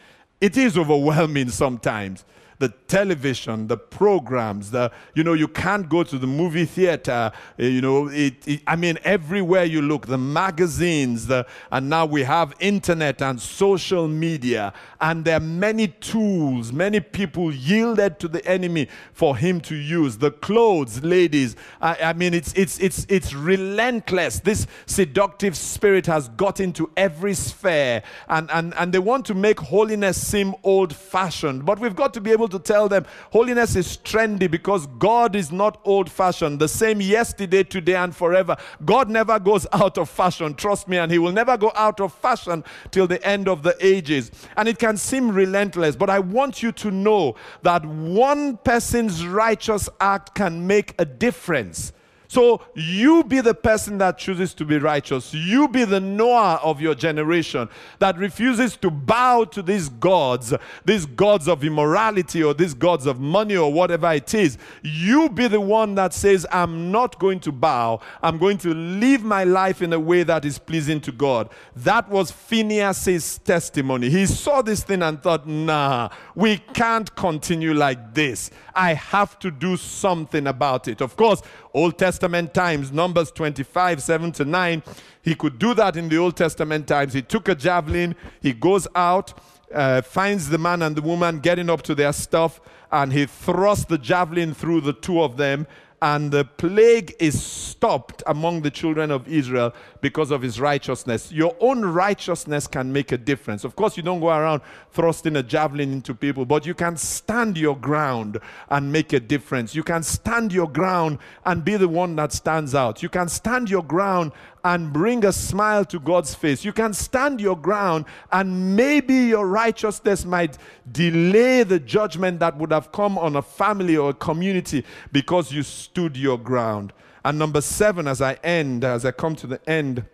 It 0.40 0.56
is 0.56 0.78
overwhelming 0.78 1.50
sometimes 1.50 2.24
the 2.60 2.68
television, 2.88 3.66
the 3.68 3.76
programs, 3.76 4.70
the, 4.70 4.92
you 5.14 5.24
know, 5.24 5.32
you 5.32 5.48
can't 5.48 5.88
go 5.88 6.02
to 6.02 6.18
the 6.18 6.26
movie 6.26 6.66
theater, 6.66 7.32
eh, 7.58 7.66
you 7.66 7.80
know, 7.80 8.08
it, 8.08 8.34
it, 8.46 8.60
I 8.66 8.76
mean, 8.76 8.98
everywhere 9.02 9.64
you 9.64 9.80
look, 9.80 10.06
the 10.06 10.18
magazines, 10.18 11.26
the, 11.26 11.46
and 11.72 11.88
now 11.88 12.04
we 12.04 12.22
have 12.22 12.54
internet 12.60 13.22
and 13.22 13.40
social 13.40 14.06
media, 14.06 14.74
and 15.00 15.24
there 15.24 15.38
are 15.38 15.40
many 15.40 15.88
tools, 15.88 16.70
many 16.70 17.00
people 17.00 17.50
yielded 17.50 18.20
to 18.20 18.28
the 18.28 18.46
enemy 18.46 18.88
for 19.14 19.38
him 19.38 19.62
to 19.62 19.74
use. 19.74 20.18
The 20.18 20.30
clothes, 20.30 21.02
ladies, 21.02 21.56
I, 21.80 21.96
I 21.96 22.12
mean, 22.12 22.34
it's, 22.34 22.52
it's, 22.52 22.78
it's, 22.78 23.06
it's 23.08 23.32
relentless. 23.32 24.40
This 24.40 24.66
seductive 24.84 25.56
spirit 25.56 26.04
has 26.06 26.28
got 26.28 26.60
into 26.60 26.90
every 26.94 27.32
sphere, 27.32 28.02
and, 28.28 28.50
and, 28.50 28.74
and 28.74 28.92
they 28.92 28.98
want 28.98 29.24
to 29.26 29.34
make 29.34 29.60
holiness 29.60 30.20
seem 30.20 30.54
old 30.62 30.94
fashioned, 30.94 31.64
but 31.64 31.80
we've 31.80 31.96
got 31.96 32.12
to 32.12 32.20
be 32.20 32.32
able 32.32 32.49
to 32.50 32.58
tell 32.58 32.88
them 32.88 33.06
holiness 33.32 33.76
is 33.76 33.96
trendy 33.98 34.50
because 34.50 34.86
God 34.98 35.34
is 35.34 35.50
not 35.50 35.80
old 35.84 36.10
fashioned, 36.10 36.60
the 36.60 36.68
same 36.68 37.00
yesterday, 37.00 37.62
today, 37.62 37.96
and 37.96 38.14
forever. 38.14 38.56
God 38.84 39.08
never 39.08 39.38
goes 39.38 39.66
out 39.72 39.98
of 39.98 40.08
fashion, 40.10 40.54
trust 40.54 40.88
me, 40.88 40.98
and 40.98 41.10
He 41.10 41.18
will 41.18 41.32
never 41.32 41.56
go 41.56 41.72
out 41.74 42.00
of 42.00 42.12
fashion 42.12 42.64
till 42.90 43.06
the 43.06 43.24
end 43.26 43.48
of 43.48 43.62
the 43.62 43.76
ages. 43.80 44.30
And 44.56 44.68
it 44.68 44.78
can 44.78 44.96
seem 44.96 45.30
relentless, 45.30 45.96
but 45.96 46.10
I 46.10 46.18
want 46.18 46.62
you 46.62 46.72
to 46.72 46.90
know 46.90 47.36
that 47.62 47.84
one 47.84 48.56
person's 48.58 49.26
righteous 49.26 49.88
act 50.00 50.34
can 50.34 50.66
make 50.66 50.94
a 50.98 51.04
difference. 51.04 51.92
So 52.30 52.62
you 52.76 53.24
be 53.24 53.40
the 53.40 53.54
person 53.54 53.98
that 53.98 54.16
chooses 54.16 54.54
to 54.54 54.64
be 54.64 54.78
righteous. 54.78 55.34
You 55.34 55.66
be 55.66 55.84
the 55.84 55.98
Noah 55.98 56.60
of 56.62 56.80
your 56.80 56.94
generation 56.94 57.68
that 57.98 58.16
refuses 58.18 58.76
to 58.76 58.88
bow 58.88 59.42
to 59.46 59.62
these 59.62 59.88
gods, 59.88 60.54
these 60.84 61.06
gods 61.06 61.48
of 61.48 61.64
immorality 61.64 62.44
or 62.44 62.54
these 62.54 62.72
gods 62.72 63.06
of 63.06 63.18
money 63.18 63.56
or 63.56 63.72
whatever 63.72 64.12
it 64.12 64.32
is. 64.32 64.58
You 64.84 65.28
be 65.28 65.48
the 65.48 65.60
one 65.60 65.96
that 65.96 66.14
says, 66.14 66.46
I'm 66.52 66.92
not 66.92 67.18
going 67.18 67.40
to 67.40 67.50
bow. 67.50 68.00
I'm 68.22 68.38
going 68.38 68.58
to 68.58 68.74
live 68.74 69.24
my 69.24 69.42
life 69.42 69.82
in 69.82 69.92
a 69.92 69.98
way 69.98 70.22
that 70.22 70.44
is 70.44 70.56
pleasing 70.56 71.00
to 71.00 71.10
God. 71.10 71.48
That 71.74 72.08
was 72.08 72.30
Phineas's 72.30 73.38
testimony. 73.38 74.08
He 74.08 74.26
saw 74.26 74.62
this 74.62 74.84
thing 74.84 75.02
and 75.02 75.20
thought, 75.20 75.48
nah, 75.48 76.10
we 76.36 76.58
can't 76.58 77.12
continue 77.16 77.74
like 77.74 78.14
this. 78.14 78.52
I 78.72 78.94
have 78.94 79.40
to 79.40 79.50
do 79.50 79.76
something 79.76 80.46
about 80.46 80.86
it. 80.86 81.00
Of 81.00 81.16
course, 81.16 81.42
Old 81.74 81.98
Testament 81.98 82.19
times, 82.20 82.92
Numbers 82.92 83.30
25, 83.30 84.02
7 84.02 84.32
to 84.32 84.44
9, 84.44 84.82
he 85.22 85.34
could 85.34 85.58
do 85.58 85.74
that 85.74 85.96
in 85.96 86.08
the 86.08 86.18
Old 86.18 86.36
Testament 86.36 86.86
times. 86.86 87.12
He 87.12 87.22
took 87.22 87.48
a 87.48 87.54
javelin, 87.54 88.14
he 88.40 88.52
goes 88.52 88.86
out, 88.94 89.34
uh, 89.74 90.02
finds 90.02 90.48
the 90.48 90.58
man 90.58 90.82
and 90.82 90.96
the 90.96 91.02
woman 91.02 91.40
getting 91.40 91.70
up 91.70 91.82
to 91.82 91.94
their 91.94 92.12
stuff, 92.12 92.60
and 92.92 93.12
he 93.12 93.26
thrusts 93.26 93.84
the 93.84 93.98
javelin 93.98 94.54
through 94.54 94.80
the 94.80 94.92
two 94.92 95.22
of 95.22 95.36
them. 95.36 95.66
And 96.02 96.30
the 96.32 96.44
plague 96.44 97.14
is 97.18 97.42
stopped 97.42 98.22
among 98.26 98.62
the 98.62 98.70
children 98.70 99.10
of 99.10 99.28
Israel 99.28 99.74
because 100.00 100.30
of 100.30 100.40
his 100.40 100.58
righteousness. 100.58 101.30
Your 101.30 101.54
own 101.60 101.84
righteousness 101.84 102.66
can 102.66 102.92
make 102.92 103.12
a 103.12 103.18
difference. 103.18 103.64
Of 103.64 103.76
course, 103.76 103.96
you 103.96 104.02
don't 104.02 104.20
go 104.20 104.28
around 104.28 104.62
thrusting 104.92 105.36
a 105.36 105.42
javelin 105.42 105.92
into 105.92 106.14
people, 106.14 106.46
but 106.46 106.64
you 106.64 106.74
can 106.74 106.96
stand 106.96 107.58
your 107.58 107.76
ground 107.76 108.38
and 108.70 108.90
make 108.90 109.12
a 109.12 109.20
difference. 109.20 109.74
You 109.74 109.82
can 109.82 110.02
stand 110.02 110.52
your 110.52 110.68
ground 110.68 111.18
and 111.44 111.64
be 111.64 111.76
the 111.76 111.88
one 111.88 112.16
that 112.16 112.32
stands 112.32 112.74
out. 112.74 113.02
You 113.02 113.08
can 113.08 113.28
stand 113.28 113.68
your 113.68 113.82
ground 113.82 114.32
and 114.64 114.92
bring 114.92 115.24
a 115.24 115.32
smile 115.32 115.84
to 115.86 115.98
God's 115.98 116.34
face. 116.34 116.64
You 116.64 116.72
can 116.72 116.92
stand 116.92 117.40
your 117.40 117.56
ground, 117.56 118.04
and 118.32 118.76
maybe 118.76 119.14
your 119.14 119.46
righteousness 119.46 120.24
might 120.24 120.58
delay 120.92 121.62
the 121.62 121.80
judgment 121.80 122.40
that 122.40 122.56
would 122.56 122.72
have 122.72 122.92
come 122.92 123.18
on 123.18 123.36
a 123.36 123.42
family 123.42 123.96
or 123.96 124.10
a 124.10 124.14
community 124.14 124.84
because 125.12 125.52
you 125.52 125.62
stood 125.62 126.16
your 126.16 126.38
ground. 126.38 126.92
And 127.24 127.38
number 127.38 127.60
seven, 127.60 128.08
as 128.08 128.22
I 128.22 128.34
end, 128.44 128.84
as 128.84 129.04
I 129.04 129.10
come 129.10 129.36
to 129.36 129.46
the 129.46 129.60
end, 129.68 130.04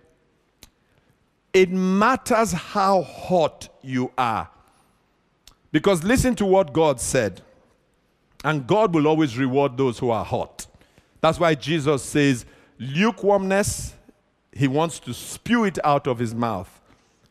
it 1.52 1.70
matters 1.70 2.52
how 2.52 3.02
hot 3.02 3.68
you 3.82 4.12
are. 4.18 4.50
Because 5.72 6.04
listen 6.04 6.34
to 6.36 6.46
what 6.46 6.72
God 6.72 7.00
said. 7.00 7.42
And 8.44 8.66
God 8.66 8.94
will 8.94 9.08
always 9.08 9.36
reward 9.36 9.76
those 9.76 9.98
who 9.98 10.10
are 10.10 10.24
hot. 10.24 10.66
That's 11.20 11.40
why 11.40 11.54
Jesus 11.54 12.02
says, 12.02 12.44
lukewarmness 12.78 13.95
he 14.56 14.66
wants 14.66 14.98
to 15.00 15.12
spew 15.12 15.64
it 15.64 15.78
out 15.84 16.06
of 16.06 16.18
his 16.18 16.34
mouth. 16.34 16.80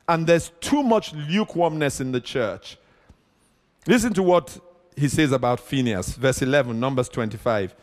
And 0.07 0.27
there's 0.27 0.51
too 0.61 0.83
much 0.83 1.13
lukewarmness 1.13 1.99
in 1.99 2.11
the 2.11 2.21
church. 2.21 2.77
Listen 3.87 4.13
to 4.13 4.23
what 4.23 4.59
he 4.95 5.07
says 5.07 5.31
about 5.31 5.59
Phineas, 5.59 6.15
verse 6.15 6.41
11, 6.41 6.79
Numbers 6.79 7.09
25. 7.09 7.75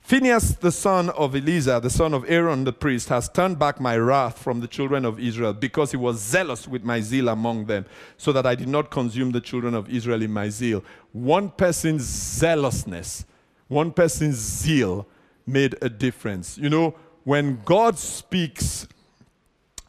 Phineas, 0.00 0.56
the 0.56 0.72
son 0.72 1.10
of 1.10 1.34
Eleazar, 1.36 1.78
the 1.80 1.88
son 1.88 2.12
of 2.12 2.28
Aaron 2.28 2.64
the 2.64 2.72
priest, 2.72 3.08
has 3.08 3.28
turned 3.28 3.58
back 3.58 3.80
my 3.80 3.96
wrath 3.96 4.38
from 4.38 4.60
the 4.60 4.66
children 4.66 5.04
of 5.04 5.20
Israel 5.20 5.52
because 5.52 5.92
he 5.92 5.96
was 5.96 6.18
zealous 6.20 6.66
with 6.66 6.82
my 6.82 7.00
zeal 7.00 7.28
among 7.28 7.66
them, 7.66 7.86
so 8.16 8.32
that 8.32 8.44
I 8.44 8.56
did 8.56 8.68
not 8.68 8.90
consume 8.90 9.30
the 9.30 9.40
children 9.40 9.74
of 9.74 9.88
Israel 9.88 10.20
in 10.22 10.32
my 10.32 10.48
zeal. 10.48 10.84
One 11.12 11.50
person's 11.50 12.02
zealousness, 12.02 13.24
one 13.68 13.92
person's 13.92 14.36
zeal 14.36 15.06
made 15.46 15.76
a 15.80 15.88
difference. 15.88 16.58
You 16.58 16.68
know, 16.68 16.94
when 17.24 17.60
God 17.64 17.98
speaks 17.98 18.86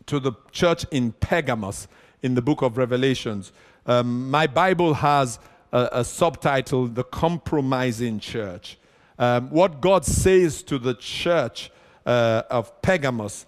to 0.06 0.20
the 0.20 0.34
church 0.52 0.86
in 0.92 1.14
Pergamos 1.14 1.88
in 2.22 2.36
the 2.36 2.42
book 2.42 2.62
of 2.62 2.78
Revelations, 2.78 3.52
um, 3.86 4.30
my 4.30 4.48
Bible 4.48 4.94
has 4.96 5.40
a, 5.72 5.90
a, 5.92 6.04
subtitle, 6.04 6.88
The 6.88 7.04
Compromising 7.04 8.20
Church. 8.20 8.78
Um, 9.18 9.50
what 9.50 9.82
God 9.82 10.06
says 10.06 10.64
to 10.64 10.78
the 10.78 10.94
church 10.94 11.72
uh, 12.06 12.44
of 12.50 12.82
Pergamos 12.82 13.46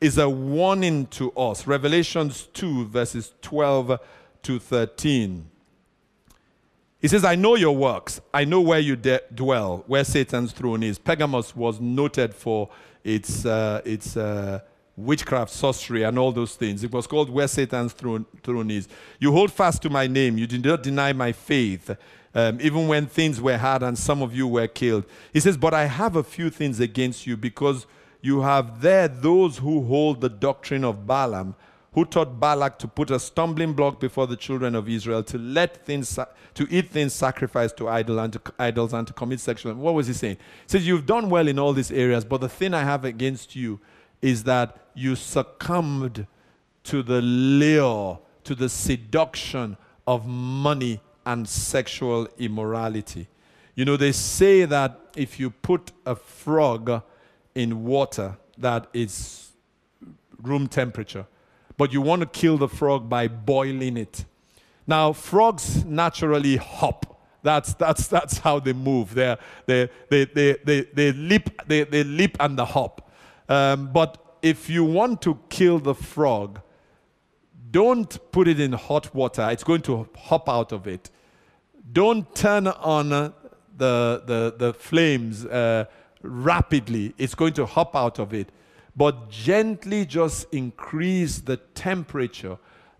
is 0.00 0.18
a 0.18 0.28
warning 0.28 1.06
to 1.06 1.32
us. 1.32 1.66
Revelations 1.66 2.48
2, 2.54 2.86
verses 2.86 3.32
12 3.42 3.98
to 4.42 4.58
13. 4.58 5.50
He 7.00 7.08
says, 7.08 7.24
I 7.24 7.34
know 7.34 7.54
your 7.54 7.76
works. 7.76 8.20
I 8.32 8.44
know 8.44 8.60
where 8.60 8.80
you 8.80 8.96
de- 8.96 9.20
dwell, 9.34 9.84
where 9.86 10.04
Satan's 10.04 10.52
throne 10.52 10.82
is. 10.82 10.98
Pergamos 10.98 11.54
was 11.54 11.80
noted 11.80 12.34
for 12.34 12.68
its, 13.06 13.46
uh, 13.46 13.80
its 13.84 14.16
uh, 14.16 14.58
witchcraft, 14.96 15.52
sorcery, 15.52 16.02
and 16.02 16.18
all 16.18 16.32
those 16.32 16.56
things. 16.56 16.82
It 16.82 16.90
was 16.90 17.06
called 17.06 17.30
Where 17.30 17.46
Satan's 17.46 17.92
throne, 17.92 18.26
throne 18.42 18.68
is. 18.68 18.88
You 19.20 19.30
hold 19.30 19.52
fast 19.52 19.80
to 19.82 19.90
my 19.90 20.08
name. 20.08 20.36
You 20.36 20.46
did 20.48 20.64
not 20.64 20.82
deny 20.82 21.12
my 21.12 21.30
faith, 21.30 21.96
um, 22.34 22.58
even 22.60 22.88
when 22.88 23.06
things 23.06 23.40
were 23.40 23.56
hard 23.56 23.84
and 23.84 23.96
some 23.96 24.22
of 24.22 24.34
you 24.34 24.48
were 24.48 24.66
killed. 24.66 25.04
He 25.32 25.38
says, 25.38 25.56
But 25.56 25.72
I 25.72 25.86
have 25.86 26.16
a 26.16 26.24
few 26.24 26.50
things 26.50 26.80
against 26.80 27.28
you 27.28 27.36
because 27.36 27.86
you 28.20 28.40
have 28.40 28.80
there 28.80 29.06
those 29.06 29.58
who 29.58 29.84
hold 29.84 30.20
the 30.20 30.28
doctrine 30.28 30.82
of 30.82 31.06
Balaam 31.06 31.54
who 31.96 32.04
taught 32.04 32.38
Balak 32.38 32.78
to 32.78 32.86
put 32.86 33.10
a 33.10 33.18
stumbling 33.18 33.72
block 33.72 33.98
before 33.98 34.26
the 34.26 34.36
children 34.36 34.74
of 34.74 34.86
Israel 34.86 35.22
to 35.22 35.38
let 35.38 35.86
things 35.86 36.18
to 36.52 36.66
eat 36.68 36.90
things 36.90 37.14
sacrificed 37.14 37.78
to 37.78 37.88
idol 37.88 38.18
and 38.18 38.34
to, 38.34 38.40
idols 38.58 38.92
and 38.92 39.06
to 39.06 39.14
commit 39.14 39.40
sexual. 39.40 39.72
What 39.74 39.94
was 39.94 40.06
he 40.06 40.12
saying? 40.12 40.36
He 40.36 40.68
says 40.68 40.86
you've 40.86 41.06
done 41.06 41.30
well 41.30 41.48
in 41.48 41.58
all 41.58 41.72
these 41.72 41.90
areas, 41.90 42.22
but 42.22 42.42
the 42.42 42.50
thing 42.50 42.74
I 42.74 42.82
have 42.82 43.06
against 43.06 43.56
you 43.56 43.80
is 44.20 44.44
that 44.44 44.76
you 44.94 45.16
succumbed 45.16 46.26
to 46.84 47.02
the 47.02 47.22
lure, 47.22 48.18
to 48.44 48.54
the 48.54 48.68
seduction 48.68 49.78
of 50.06 50.26
money 50.26 51.00
and 51.24 51.48
sexual 51.48 52.28
immorality. 52.36 53.26
You 53.74 53.86
know, 53.86 53.96
they 53.96 54.12
say 54.12 54.66
that 54.66 55.00
if 55.16 55.40
you 55.40 55.48
put 55.48 55.92
a 56.04 56.14
frog 56.14 57.02
in 57.54 57.84
water 57.84 58.36
that 58.58 58.86
is 58.92 59.52
room 60.42 60.68
temperature, 60.68 61.26
but 61.76 61.92
you 61.92 62.00
want 62.00 62.20
to 62.20 62.26
kill 62.26 62.58
the 62.58 62.68
frog 62.68 63.08
by 63.08 63.28
boiling 63.28 63.96
it. 63.96 64.24
Now, 64.86 65.12
frogs 65.12 65.84
naturally 65.84 66.56
hop. 66.56 67.20
That's, 67.42 67.74
that's, 67.74 68.08
that's 68.08 68.38
how 68.38 68.60
they 68.60 68.72
move. 68.72 69.14
They, 69.14 69.36
they, 69.66 69.88
they, 70.10 70.24
they, 70.64 70.80
they, 70.92 71.12
leap, 71.12 71.50
they, 71.66 71.84
they 71.84 72.04
leap 72.04 72.36
and 72.40 72.58
the 72.58 72.64
hop. 72.64 73.10
Um, 73.48 73.92
but 73.92 74.38
if 74.42 74.68
you 74.68 74.84
want 74.84 75.22
to 75.22 75.38
kill 75.48 75.78
the 75.78 75.94
frog, 75.94 76.60
don't 77.70 78.18
put 78.32 78.48
it 78.48 78.58
in 78.58 78.72
hot 78.72 79.14
water. 79.14 79.48
It's 79.50 79.64
going 79.64 79.82
to 79.82 80.08
hop 80.16 80.48
out 80.48 80.72
of 80.72 80.86
it. 80.86 81.10
Don't 81.92 82.34
turn 82.34 82.66
on 82.66 83.10
the, 83.10 83.32
the, 83.76 84.54
the 84.56 84.74
flames 84.74 85.44
uh, 85.44 85.84
rapidly. 86.22 87.14
It's 87.18 87.34
going 87.34 87.52
to 87.54 87.66
hop 87.66 87.94
out 87.94 88.18
of 88.18 88.32
it 88.32 88.50
but 88.96 89.28
gently 89.28 90.06
just 90.06 90.46
increase 90.52 91.38
the 91.38 91.58
temperature, 91.74 92.58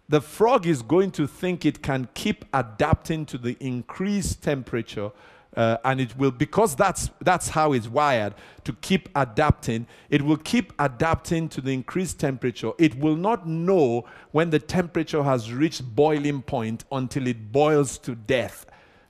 the 0.09 0.21
frog 0.21 0.67
is 0.67 0.83
going 0.83 1.11
to 1.13 1.27
think 1.27 1.65
it 1.65 1.83
can 1.83 2.09
keep 2.15 2.45
adapting 2.53 3.25
to 3.27 3.39
the 3.39 3.57
increased 3.61 4.43
temperature. 4.43 5.11
Uh, 5.57 5.79
and 5.85 6.03
it 6.03 6.15
will 6.19 6.31
because 6.31 6.77
that's 6.77 7.09
that's 7.23 7.49
how 7.49 7.73
it's 7.73 7.89
wired 7.89 8.35
to 8.63 8.75
keep 8.83 9.09
adapting 9.17 9.87
it 10.11 10.21
will 10.21 10.37
keep 10.37 10.71
adapting 10.79 11.49
to 11.49 11.63
the 11.63 11.73
increased 11.73 12.21
temperature 12.21 12.73
it 12.77 12.95
will 12.99 13.17
not 13.17 13.49
know 13.49 14.05
when 14.33 14.51
the 14.51 14.59
temperature 14.59 15.23
has 15.23 15.51
reached 15.51 15.83
boiling 15.97 16.43
point 16.43 16.85
until 16.93 17.27
it 17.27 17.53
boils 17.53 17.97
to 17.97 18.15
death 18.15 18.67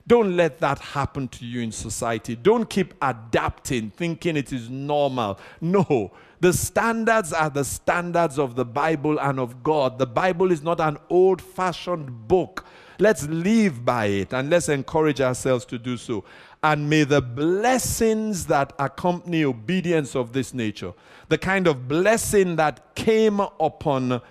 don't 0.07 0.37
let 0.37 0.59
that 0.59 0.79
happen 0.79 1.27
to 1.27 1.45
you 1.45 1.61
in 1.61 1.71
society. 1.71 2.35
Don't 2.35 2.69
keep 2.69 2.93
adapting, 3.01 3.91
thinking 3.91 4.37
it 4.37 4.53
is 4.53 4.69
normal. 4.69 5.37
No, 5.59 6.11
the 6.39 6.53
standards 6.53 7.33
are 7.33 7.49
the 7.49 7.65
standards 7.65 8.39
of 8.39 8.55
the 8.55 8.63
Bible 8.63 9.19
and 9.19 9.39
of 9.39 9.63
God. 9.63 9.99
The 9.99 10.07
Bible 10.07 10.51
is 10.51 10.63
not 10.63 10.79
an 10.79 10.97
old 11.09 11.41
fashioned 11.41 12.27
book. 12.27 12.63
Let's 12.99 13.27
live 13.27 13.83
by 13.83 14.05
it 14.05 14.33
and 14.33 14.49
let's 14.49 14.69
encourage 14.69 15.19
ourselves 15.19 15.65
to 15.65 15.77
do 15.77 15.97
so. 15.97 16.23
And 16.63 16.89
may 16.89 17.03
the 17.03 17.21
blessings 17.21 18.45
that 18.47 18.73
accompany 18.79 19.43
obedience 19.43 20.15
of 20.15 20.33
this 20.33 20.53
nature, 20.53 20.93
the 21.27 21.37
kind 21.37 21.67
of 21.67 21.87
blessing 21.87 22.55
that 22.55 22.95
came 22.95 23.39
upon 23.39 24.21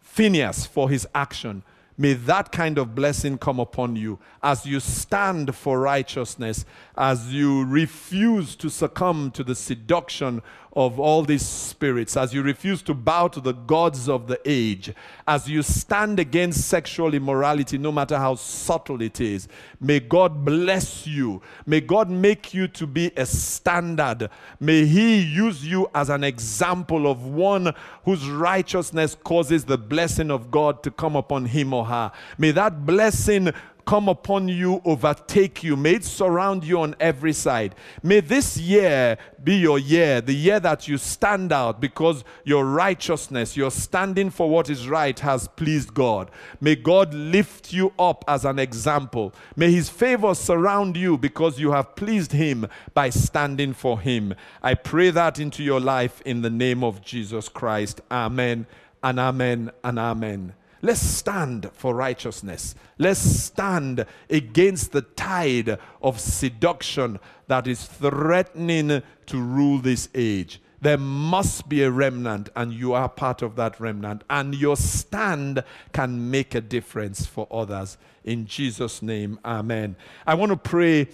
Phineas 0.00 0.64
for 0.64 0.88
his 0.88 1.06
action, 1.14 1.62
May 2.00 2.12
that 2.12 2.52
kind 2.52 2.78
of 2.78 2.94
blessing 2.94 3.38
come 3.38 3.58
upon 3.58 3.96
you 3.96 4.20
as 4.40 4.64
you 4.64 4.78
stand 4.78 5.56
for 5.56 5.80
righteousness, 5.80 6.64
as 6.96 7.34
you 7.34 7.64
refuse 7.64 8.54
to 8.56 8.70
succumb 8.70 9.32
to 9.32 9.42
the 9.42 9.56
seduction 9.56 10.40
of 10.78 11.00
all 11.00 11.24
these 11.24 11.44
spirits, 11.44 12.16
as 12.16 12.32
you 12.32 12.40
refuse 12.40 12.82
to 12.82 12.94
bow 12.94 13.26
to 13.26 13.40
the 13.40 13.52
gods 13.52 14.08
of 14.08 14.28
the 14.28 14.40
age, 14.44 14.94
as 15.26 15.48
you 15.48 15.60
stand 15.60 16.20
against 16.20 16.68
sexual 16.68 17.14
immorality, 17.14 17.76
no 17.76 17.90
matter 17.90 18.16
how 18.16 18.36
subtle 18.36 19.02
it 19.02 19.20
is. 19.20 19.48
May 19.80 19.98
God 19.98 20.44
bless 20.44 21.04
you. 21.04 21.42
May 21.66 21.80
God 21.80 22.08
make 22.08 22.54
you 22.54 22.68
to 22.68 22.86
be 22.86 23.10
a 23.16 23.26
standard. 23.26 24.30
May 24.60 24.86
He 24.86 25.18
use 25.20 25.66
you 25.66 25.90
as 25.96 26.10
an 26.10 26.22
example 26.22 27.10
of 27.10 27.24
one 27.26 27.74
whose 28.04 28.28
righteousness 28.28 29.16
causes 29.24 29.64
the 29.64 29.78
blessing 29.78 30.30
of 30.30 30.48
God 30.48 30.84
to 30.84 30.92
come 30.92 31.16
upon 31.16 31.46
him 31.46 31.74
or 31.74 31.86
her. 31.86 32.12
May 32.38 32.52
that 32.52 32.86
blessing 32.86 33.50
come 33.88 34.06
upon 34.06 34.48
you, 34.48 34.82
overtake 34.84 35.64
you. 35.64 35.74
May 35.74 35.94
it 35.94 36.04
surround 36.04 36.62
you 36.62 36.78
on 36.78 36.94
every 37.00 37.32
side. 37.32 37.74
May 38.02 38.20
this 38.20 38.58
year 38.58 39.16
be 39.42 39.54
your 39.54 39.78
year, 39.78 40.20
the 40.20 40.34
year 40.34 40.60
that 40.60 40.86
you 40.86 40.98
stand 40.98 41.52
out 41.52 41.80
because 41.80 42.22
your 42.44 42.66
righteousness, 42.66 43.56
your 43.56 43.70
standing 43.70 44.28
for 44.28 44.50
what 44.50 44.68
is 44.68 44.86
right, 44.86 45.18
has 45.20 45.48
pleased 45.48 45.94
God. 45.94 46.30
May 46.60 46.76
God 46.76 47.14
lift 47.14 47.72
you 47.72 47.94
up 47.98 48.26
as 48.28 48.44
an 48.44 48.58
example. 48.58 49.32
May 49.56 49.72
His 49.72 49.88
favor 49.88 50.34
surround 50.34 50.94
you 50.94 51.16
because 51.16 51.58
you 51.58 51.72
have 51.72 51.96
pleased 51.96 52.32
Him 52.32 52.66
by 52.92 53.08
standing 53.08 53.72
for 53.72 53.98
Him. 53.98 54.34
I 54.62 54.74
pray 54.74 55.08
that 55.12 55.38
into 55.38 55.62
your 55.62 55.80
life 55.80 56.20
in 56.26 56.42
the 56.42 56.50
name 56.50 56.84
of 56.84 57.00
Jesus 57.00 57.48
Christ. 57.48 58.02
Amen 58.10 58.66
and 59.02 59.18
amen 59.18 59.70
and 59.82 59.98
amen. 59.98 60.52
Let's 60.80 61.00
stand 61.00 61.70
for 61.72 61.94
righteousness. 61.94 62.74
Let's 62.98 63.20
stand 63.20 64.06
against 64.30 64.92
the 64.92 65.02
tide 65.02 65.78
of 66.02 66.20
seduction 66.20 67.18
that 67.48 67.66
is 67.66 67.84
threatening 67.84 69.02
to 69.26 69.40
rule 69.40 69.78
this 69.78 70.08
age. 70.14 70.60
There 70.80 70.98
must 70.98 71.68
be 71.68 71.82
a 71.82 71.90
remnant, 71.90 72.50
and 72.54 72.72
you 72.72 72.92
are 72.92 73.08
part 73.08 73.42
of 73.42 73.56
that 73.56 73.80
remnant. 73.80 74.22
And 74.30 74.54
your 74.54 74.76
stand 74.76 75.64
can 75.92 76.30
make 76.30 76.54
a 76.54 76.60
difference 76.60 77.26
for 77.26 77.48
others. 77.50 77.98
In 78.22 78.46
Jesus' 78.46 79.02
name, 79.02 79.40
amen. 79.44 79.96
I 80.26 80.34
want 80.34 80.50
to 80.50 80.56
pray 80.56 81.08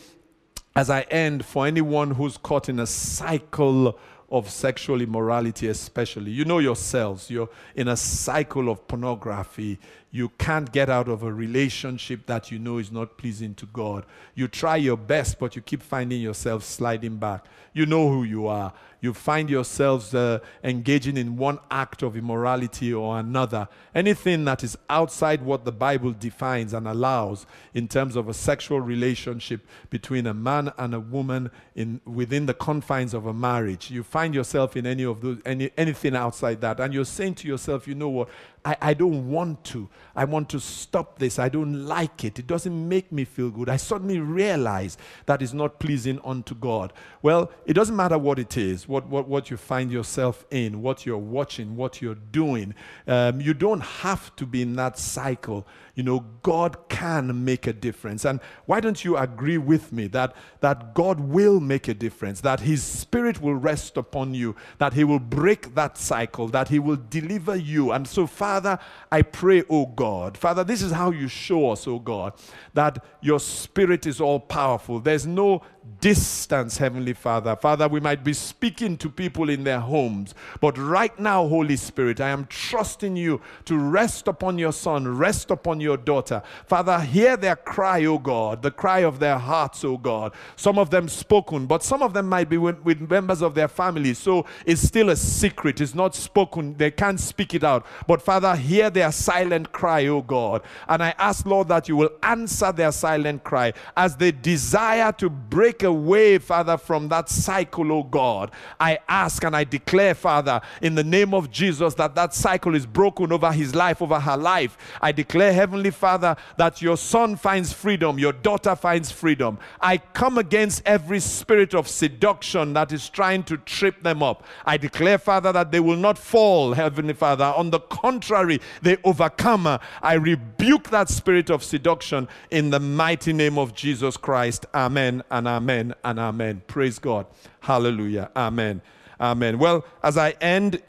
as 0.76 0.90
I 0.90 1.02
end 1.02 1.44
for 1.44 1.66
anyone 1.66 2.10
who's 2.10 2.36
caught 2.36 2.68
in 2.68 2.78
a 2.80 2.86
cycle 2.86 3.98
of 4.34 4.50
sexual 4.50 5.00
immorality, 5.00 5.68
especially. 5.68 6.32
You 6.32 6.44
know 6.44 6.58
yourselves, 6.58 7.30
you're 7.30 7.48
in 7.76 7.86
a 7.86 7.96
cycle 7.96 8.68
of 8.68 8.88
pornography. 8.88 9.78
You 10.14 10.28
can't 10.38 10.70
get 10.70 10.88
out 10.88 11.08
of 11.08 11.24
a 11.24 11.32
relationship 11.32 12.26
that 12.26 12.52
you 12.52 12.60
know 12.60 12.78
is 12.78 12.92
not 12.92 13.18
pleasing 13.18 13.52
to 13.56 13.66
God. 13.66 14.06
You 14.36 14.46
try 14.46 14.76
your 14.76 14.96
best, 14.96 15.40
but 15.40 15.56
you 15.56 15.62
keep 15.62 15.82
finding 15.82 16.20
yourself 16.20 16.62
sliding 16.62 17.16
back. 17.16 17.46
You 17.72 17.84
know 17.84 18.08
who 18.08 18.22
you 18.22 18.46
are. 18.46 18.72
You 19.00 19.12
find 19.12 19.50
yourselves 19.50 20.14
uh, 20.14 20.38
engaging 20.62 21.18
in 21.18 21.36
one 21.36 21.58
act 21.70 22.02
of 22.02 22.16
immorality 22.16 22.94
or 22.94 23.18
another, 23.18 23.68
anything 23.94 24.46
that 24.46 24.64
is 24.64 24.78
outside 24.88 25.42
what 25.42 25.66
the 25.66 25.72
Bible 25.72 26.12
defines 26.12 26.72
and 26.72 26.88
allows 26.88 27.44
in 27.74 27.86
terms 27.86 28.16
of 28.16 28.28
a 28.28 28.34
sexual 28.34 28.80
relationship 28.80 29.66
between 29.90 30.26
a 30.26 30.32
man 30.32 30.72
and 30.78 30.94
a 30.94 31.00
woman 31.00 31.50
in, 31.74 32.00
within 32.06 32.46
the 32.46 32.54
confines 32.54 33.12
of 33.12 33.26
a 33.26 33.34
marriage, 33.34 33.90
you 33.90 34.02
find 34.02 34.34
yourself 34.34 34.74
in 34.74 34.86
any 34.86 35.04
of 35.04 35.20
those, 35.20 35.38
any, 35.44 35.70
anything 35.76 36.16
outside 36.16 36.62
that, 36.62 36.80
and 36.80 36.94
you're 36.94 37.04
saying 37.04 37.34
to 37.34 37.48
yourself, 37.48 37.86
you 37.86 37.94
know 37.94 38.08
what, 38.08 38.28
I, 38.64 38.76
I 38.80 38.94
don't 38.94 39.30
want 39.30 39.62
to. 39.64 39.88
I 40.16 40.24
want 40.24 40.48
to 40.50 40.60
stop 40.60 41.18
this. 41.18 41.38
I 41.38 41.48
don't 41.48 41.86
like 41.86 42.24
it. 42.24 42.38
It 42.38 42.46
doesn't 42.46 42.88
make 42.88 43.12
me 43.12 43.24
feel 43.24 43.50
good. 43.50 43.68
I 43.68 43.76
suddenly 43.76 44.18
realize 44.18 44.96
that 45.26 45.42
is 45.42 45.52
not 45.52 45.78
pleasing 45.78 46.20
unto 46.24 46.54
God. 46.54 46.92
Well, 47.22 47.50
it 47.66 47.74
doesn't 47.74 47.96
matter 47.96 48.16
what 48.16 48.38
it 48.38 48.56
is, 48.56 48.88
what, 48.88 49.06
what, 49.08 49.28
what 49.28 49.50
you 49.50 49.56
find 49.56 49.92
yourself 49.92 50.46
in, 50.50 50.82
what 50.82 51.04
you're 51.04 51.18
watching, 51.18 51.76
what 51.76 52.00
you're 52.00 52.14
doing. 52.14 52.74
Um, 53.06 53.40
you 53.40 53.54
don't 53.54 53.80
have 53.80 54.34
to 54.36 54.46
be 54.46 54.62
in 54.62 54.76
that 54.76 54.98
cycle 54.98 55.66
you 55.94 56.02
know, 56.02 56.20
God 56.42 56.88
can 56.88 57.44
make 57.44 57.66
a 57.66 57.72
difference. 57.72 58.24
And 58.24 58.40
why 58.66 58.80
don't 58.80 59.04
you 59.04 59.16
agree 59.16 59.58
with 59.58 59.92
me 59.92 60.08
that, 60.08 60.34
that 60.60 60.94
God 60.94 61.20
will 61.20 61.60
make 61.60 61.88
a 61.88 61.94
difference, 61.94 62.40
that 62.40 62.60
His 62.60 62.82
Spirit 62.82 63.40
will 63.40 63.54
rest 63.54 63.96
upon 63.96 64.34
you, 64.34 64.56
that 64.78 64.94
He 64.94 65.04
will 65.04 65.20
break 65.20 65.74
that 65.74 65.96
cycle, 65.96 66.48
that 66.48 66.68
He 66.68 66.78
will 66.78 66.98
deliver 67.08 67.54
you. 67.54 67.92
And 67.92 68.08
so, 68.08 68.26
Father, 68.26 68.78
I 69.12 69.22
pray, 69.22 69.62
oh 69.70 69.86
God, 69.86 70.36
Father, 70.36 70.64
this 70.64 70.82
is 70.82 70.92
how 70.92 71.10
you 71.10 71.28
show 71.28 71.70
us, 71.70 71.86
oh 71.86 72.00
God, 72.00 72.34
that 72.74 73.04
your 73.20 73.38
Spirit 73.38 74.06
is 74.06 74.20
all 74.20 74.40
powerful. 74.40 74.98
There's 74.98 75.26
no 75.26 75.62
distance, 76.00 76.78
Heavenly 76.78 77.12
Father. 77.12 77.56
Father, 77.56 77.88
we 77.88 78.00
might 78.00 78.22
be 78.24 78.32
speaking 78.32 78.96
to 78.98 79.08
people 79.08 79.48
in 79.48 79.64
their 79.64 79.80
homes, 79.80 80.34
but 80.60 80.76
right 80.78 81.18
now, 81.18 81.46
Holy 81.46 81.76
Spirit, 81.76 82.20
I 82.20 82.30
am 82.30 82.46
trusting 82.46 83.16
you 83.16 83.40
to 83.66 83.76
rest 83.76 84.28
upon 84.28 84.58
your 84.58 84.72
Son, 84.72 85.06
rest 85.08 85.50
upon 85.50 85.80
your 85.80 85.96
daughter. 85.96 86.42
Father, 86.66 87.00
hear 87.00 87.36
their 87.36 87.56
cry, 87.56 88.04
O 88.04 88.18
God, 88.18 88.62
the 88.62 88.70
cry 88.70 89.00
of 89.00 89.18
their 89.18 89.38
hearts, 89.38 89.84
O 89.84 89.96
God. 89.96 90.32
Some 90.56 90.78
of 90.78 90.90
them 90.90 91.08
spoken, 91.08 91.66
but 91.66 91.82
some 91.82 92.02
of 92.02 92.12
them 92.12 92.28
might 92.28 92.48
be 92.48 92.58
with, 92.58 92.80
with 92.80 93.00
members 93.10 93.42
of 93.42 93.54
their 93.54 93.68
family, 93.68 94.14
so 94.14 94.46
it's 94.66 94.82
still 94.82 95.10
a 95.10 95.16
secret. 95.16 95.80
It's 95.80 95.94
not 95.94 96.14
spoken. 96.14 96.76
They 96.76 96.90
can't 96.90 97.20
speak 97.20 97.54
it 97.54 97.64
out. 97.64 97.86
But 98.06 98.22
Father, 98.22 98.54
hear 98.56 98.90
their 98.90 99.12
silent 99.12 99.72
cry, 99.72 100.06
O 100.06 100.22
God. 100.22 100.62
And 100.88 101.02
I 101.02 101.14
ask, 101.18 101.46
Lord, 101.46 101.68
that 101.68 101.88
you 101.88 101.96
will 101.96 102.10
answer 102.22 102.72
their 102.72 102.92
silent 102.92 103.44
cry 103.44 103.72
as 103.96 104.16
they 104.16 104.32
desire 104.32 105.12
to 105.12 105.30
break 105.30 105.73
away, 105.82 106.38
Father, 106.38 106.76
from 106.76 107.08
that 107.08 107.28
cycle, 107.28 107.92
O 107.92 108.02
God. 108.02 108.50
I 108.78 108.98
ask 109.08 109.44
and 109.44 109.56
I 109.56 109.64
declare, 109.64 110.14
Father, 110.14 110.60
in 110.80 110.94
the 110.94 111.04
name 111.04 111.34
of 111.34 111.50
Jesus, 111.50 111.94
that 111.94 112.14
that 112.14 112.34
cycle 112.34 112.74
is 112.74 112.86
broken 112.86 113.32
over 113.32 113.52
his 113.52 113.74
life, 113.74 114.00
over 114.00 114.20
her 114.20 114.36
life. 114.36 114.78
I 115.00 115.12
declare, 115.12 115.52
Heavenly 115.52 115.90
Father, 115.90 116.36
that 116.56 116.80
your 116.80 116.96
son 116.96 117.36
finds 117.36 117.72
freedom, 117.72 118.18
your 118.18 118.32
daughter 118.32 118.76
finds 118.76 119.10
freedom. 119.10 119.58
I 119.80 119.98
come 119.98 120.38
against 120.38 120.82
every 120.86 121.20
spirit 121.20 121.74
of 121.74 121.88
seduction 121.88 122.72
that 122.74 122.92
is 122.92 123.08
trying 123.08 123.42
to 123.44 123.56
trip 123.58 124.02
them 124.02 124.22
up. 124.22 124.44
I 124.64 124.76
declare, 124.76 125.18
Father, 125.18 125.52
that 125.52 125.72
they 125.72 125.80
will 125.80 125.96
not 125.96 126.18
fall, 126.18 126.72
Heavenly 126.72 127.14
Father. 127.14 127.52
On 127.56 127.70
the 127.70 127.80
contrary, 127.80 128.60
they 128.82 128.96
overcome. 129.04 129.66
I 130.02 130.14
rebuke 130.14 130.90
that 130.90 131.08
spirit 131.08 131.50
of 131.50 131.64
seduction 131.64 132.28
in 132.50 132.70
the 132.70 132.80
mighty 132.80 133.32
name 133.32 133.58
of 133.58 133.74
Jesus 133.74 134.16
Christ. 134.16 134.66
Amen 134.74 135.22
and 135.30 135.48
amen 135.48 135.63
and 135.70 135.94
amen. 136.04 136.62
Praise 136.66 136.98
God. 136.98 137.26
Hallelujah. 137.60 138.30
Amen. 138.36 138.82
Amen. 139.20 139.58
Well, 139.58 139.84
as 140.02 140.16
I 140.18 140.30
end, 140.40 140.82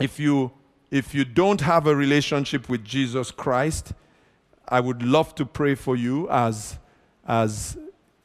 if 0.00 0.18
you 0.18 0.52
if 0.90 1.14
you 1.14 1.24
don't 1.24 1.62
have 1.62 1.86
a 1.86 1.96
relationship 1.96 2.68
with 2.68 2.84
Jesus 2.84 3.30
Christ, 3.30 3.92
I 4.68 4.80
would 4.80 5.02
love 5.02 5.34
to 5.36 5.46
pray 5.46 5.74
for 5.74 5.96
you 5.96 6.28
as 6.30 6.78
as 7.26 7.76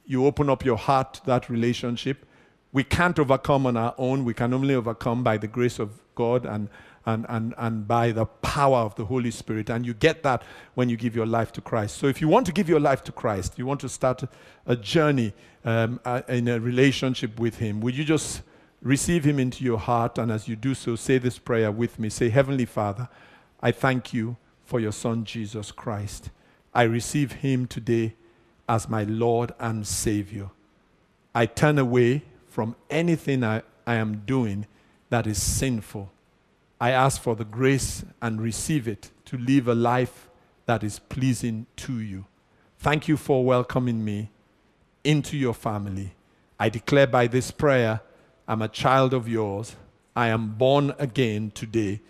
you 0.06 0.26
open 0.26 0.50
up 0.50 0.66
your 0.66 0.78
heart 0.78 1.16
to 1.16 1.26
that 1.26 1.50
relationship. 1.50 2.26
We 2.72 2.84
can't 2.84 3.18
overcome 3.20 3.66
on 3.66 3.78
our 3.78 3.96
own. 3.98 4.26
We 4.26 4.34
can 4.34 4.54
only 4.54 4.76
overcome 4.76 5.24
by 5.24 5.38
the 5.38 5.48
grace 5.48 5.80
of 5.80 6.02
God 6.16 6.46
and 6.46 6.70
and, 7.08 7.26
and, 7.30 7.55
and 7.58 7.88
by 7.88 8.12
the 8.12 8.26
power 8.26 8.80
of 8.80 8.93
the 8.95 9.05
Holy 9.05 9.32
Spirit. 9.32 9.70
And 9.70 9.86
you 9.86 9.93
get 9.93 10.24
that 10.24 10.43
when 10.76 10.89
you 10.89 10.97
give 10.97 11.16
your 11.16 11.26
life 11.26 11.53
to 11.53 11.62
Christ. 11.62 11.97
So 11.97 12.08
if 12.08 12.20
you 12.20 12.28
want 12.28 12.45
to 12.47 12.51
give 12.51 12.68
your 12.68 12.82
life 12.82 13.01
to 13.05 13.14
Christ, 13.14 13.58
you 13.58 13.66
want 13.66 13.80
to 13.80 13.89
start 13.89 14.24
a 14.66 14.76
journey 14.76 15.34
um, 15.64 16.01
in 16.28 16.49
a 16.49 16.60
relationship 16.60 17.39
with 17.39 17.58
Him, 17.58 17.80
would 17.80 17.95
you 17.95 18.03
just 18.03 18.41
receive 18.82 19.24
Him 19.24 19.39
into 19.39 19.64
your 19.64 19.80
heart? 19.80 20.18
And 20.18 20.30
as 20.30 20.49
you 20.49 20.58
do 20.58 20.74
so, 20.76 20.97
say 20.97 21.18
this 21.18 21.39
prayer 21.39 21.72
with 21.72 21.97
me. 21.97 22.10
Say, 22.10 22.28
Heavenly 22.28 22.66
Father, 22.66 23.08
I 23.62 23.72
thank 23.72 24.14
you 24.14 24.36
for 24.66 24.82
your 24.82 24.91
Son, 24.91 25.24
Jesus 25.24 25.72
Christ. 25.72 26.30
I 26.74 26.84
receive 26.84 27.32
Him 27.32 27.68
today 27.68 28.16
as 28.68 28.89
my 28.89 29.03
Lord 29.05 29.53
and 29.62 29.88
Savior. 29.88 30.49
I 31.34 31.45
turn 31.45 31.80
away 31.80 32.24
from 32.49 32.76
anything 32.89 33.45
I, 33.45 33.62
I 33.86 33.95
am 33.95 34.24
doing 34.26 34.68
that 35.10 35.26
is 35.26 35.41
sinful 35.41 36.12
I 36.80 36.92
ask 36.92 37.22
for 37.22 37.36
the 37.36 37.46
grace 37.46 38.06
and 38.22 38.42
receive 38.42 38.88
it 38.88 39.12
to 39.26 39.38
live 39.38 39.68
a 39.68 39.76
life 39.76 40.30
that 40.66 40.84
is 40.84 41.00
pleasing 41.00 41.66
to 41.78 42.00
you. 42.00 42.26
Thank 42.78 43.08
you 43.08 43.18
for 43.18 43.44
welcoming 43.44 44.06
me 44.06 44.30
into 45.04 45.38
your 45.38 45.54
family. 45.54 46.14
I 46.60 46.70
declare 46.70 47.08
by 47.08 47.28
this 47.28 47.50
prayer, 47.50 48.02
I'm 48.48 48.62
a 48.62 48.68
child 48.68 49.14
of 49.14 49.28
yours. 49.28 49.76
I 50.16 50.28
am 50.28 50.54
born 50.54 50.94
again 51.00 51.52
today 51.52 52.02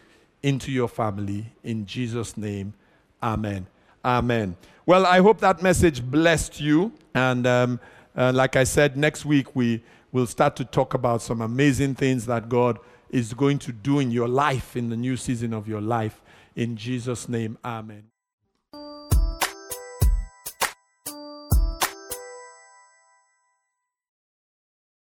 into 0.43 0.72
your 0.72 0.88
family. 0.88 1.53
In 1.63 1.86
Jesus' 1.86 2.38
name, 2.38 2.74
amen. 3.22 3.68
Amen. 4.03 4.55
Well, 4.86 5.05
I 5.05 5.20
hope 5.20 5.39
that 5.41 5.61
message 5.61 6.03
blessed 6.03 6.59
you. 6.59 6.93
And 7.13 7.45
um, 7.45 7.80
uh, 8.15 8.32
like 8.34 8.55
I 8.55 8.63
said, 8.63 8.97
next 8.97 9.26
week 9.26 9.55
we 9.55 9.84
will 10.11 10.28
start 10.28 10.55
to 10.57 10.65
talk 10.65 10.93
about 10.93 11.22
some 11.22 11.41
amazing 11.41 11.95
things 11.95 12.26
that 12.26 12.49
God 12.49 12.80
is 13.09 13.33
going 13.33 13.59
to 13.59 13.71
do 13.71 13.99
in 13.99 14.11
your 14.11 14.27
life 14.27 14.75
in 14.75 14.89
the 14.89 14.97
new 14.97 15.17
season 15.17 15.53
of 15.53 15.67
your 15.67 15.81
life. 15.81 16.21
In 16.55 16.75
Jesus' 16.75 17.29
name, 17.29 17.57
amen. 17.63 18.05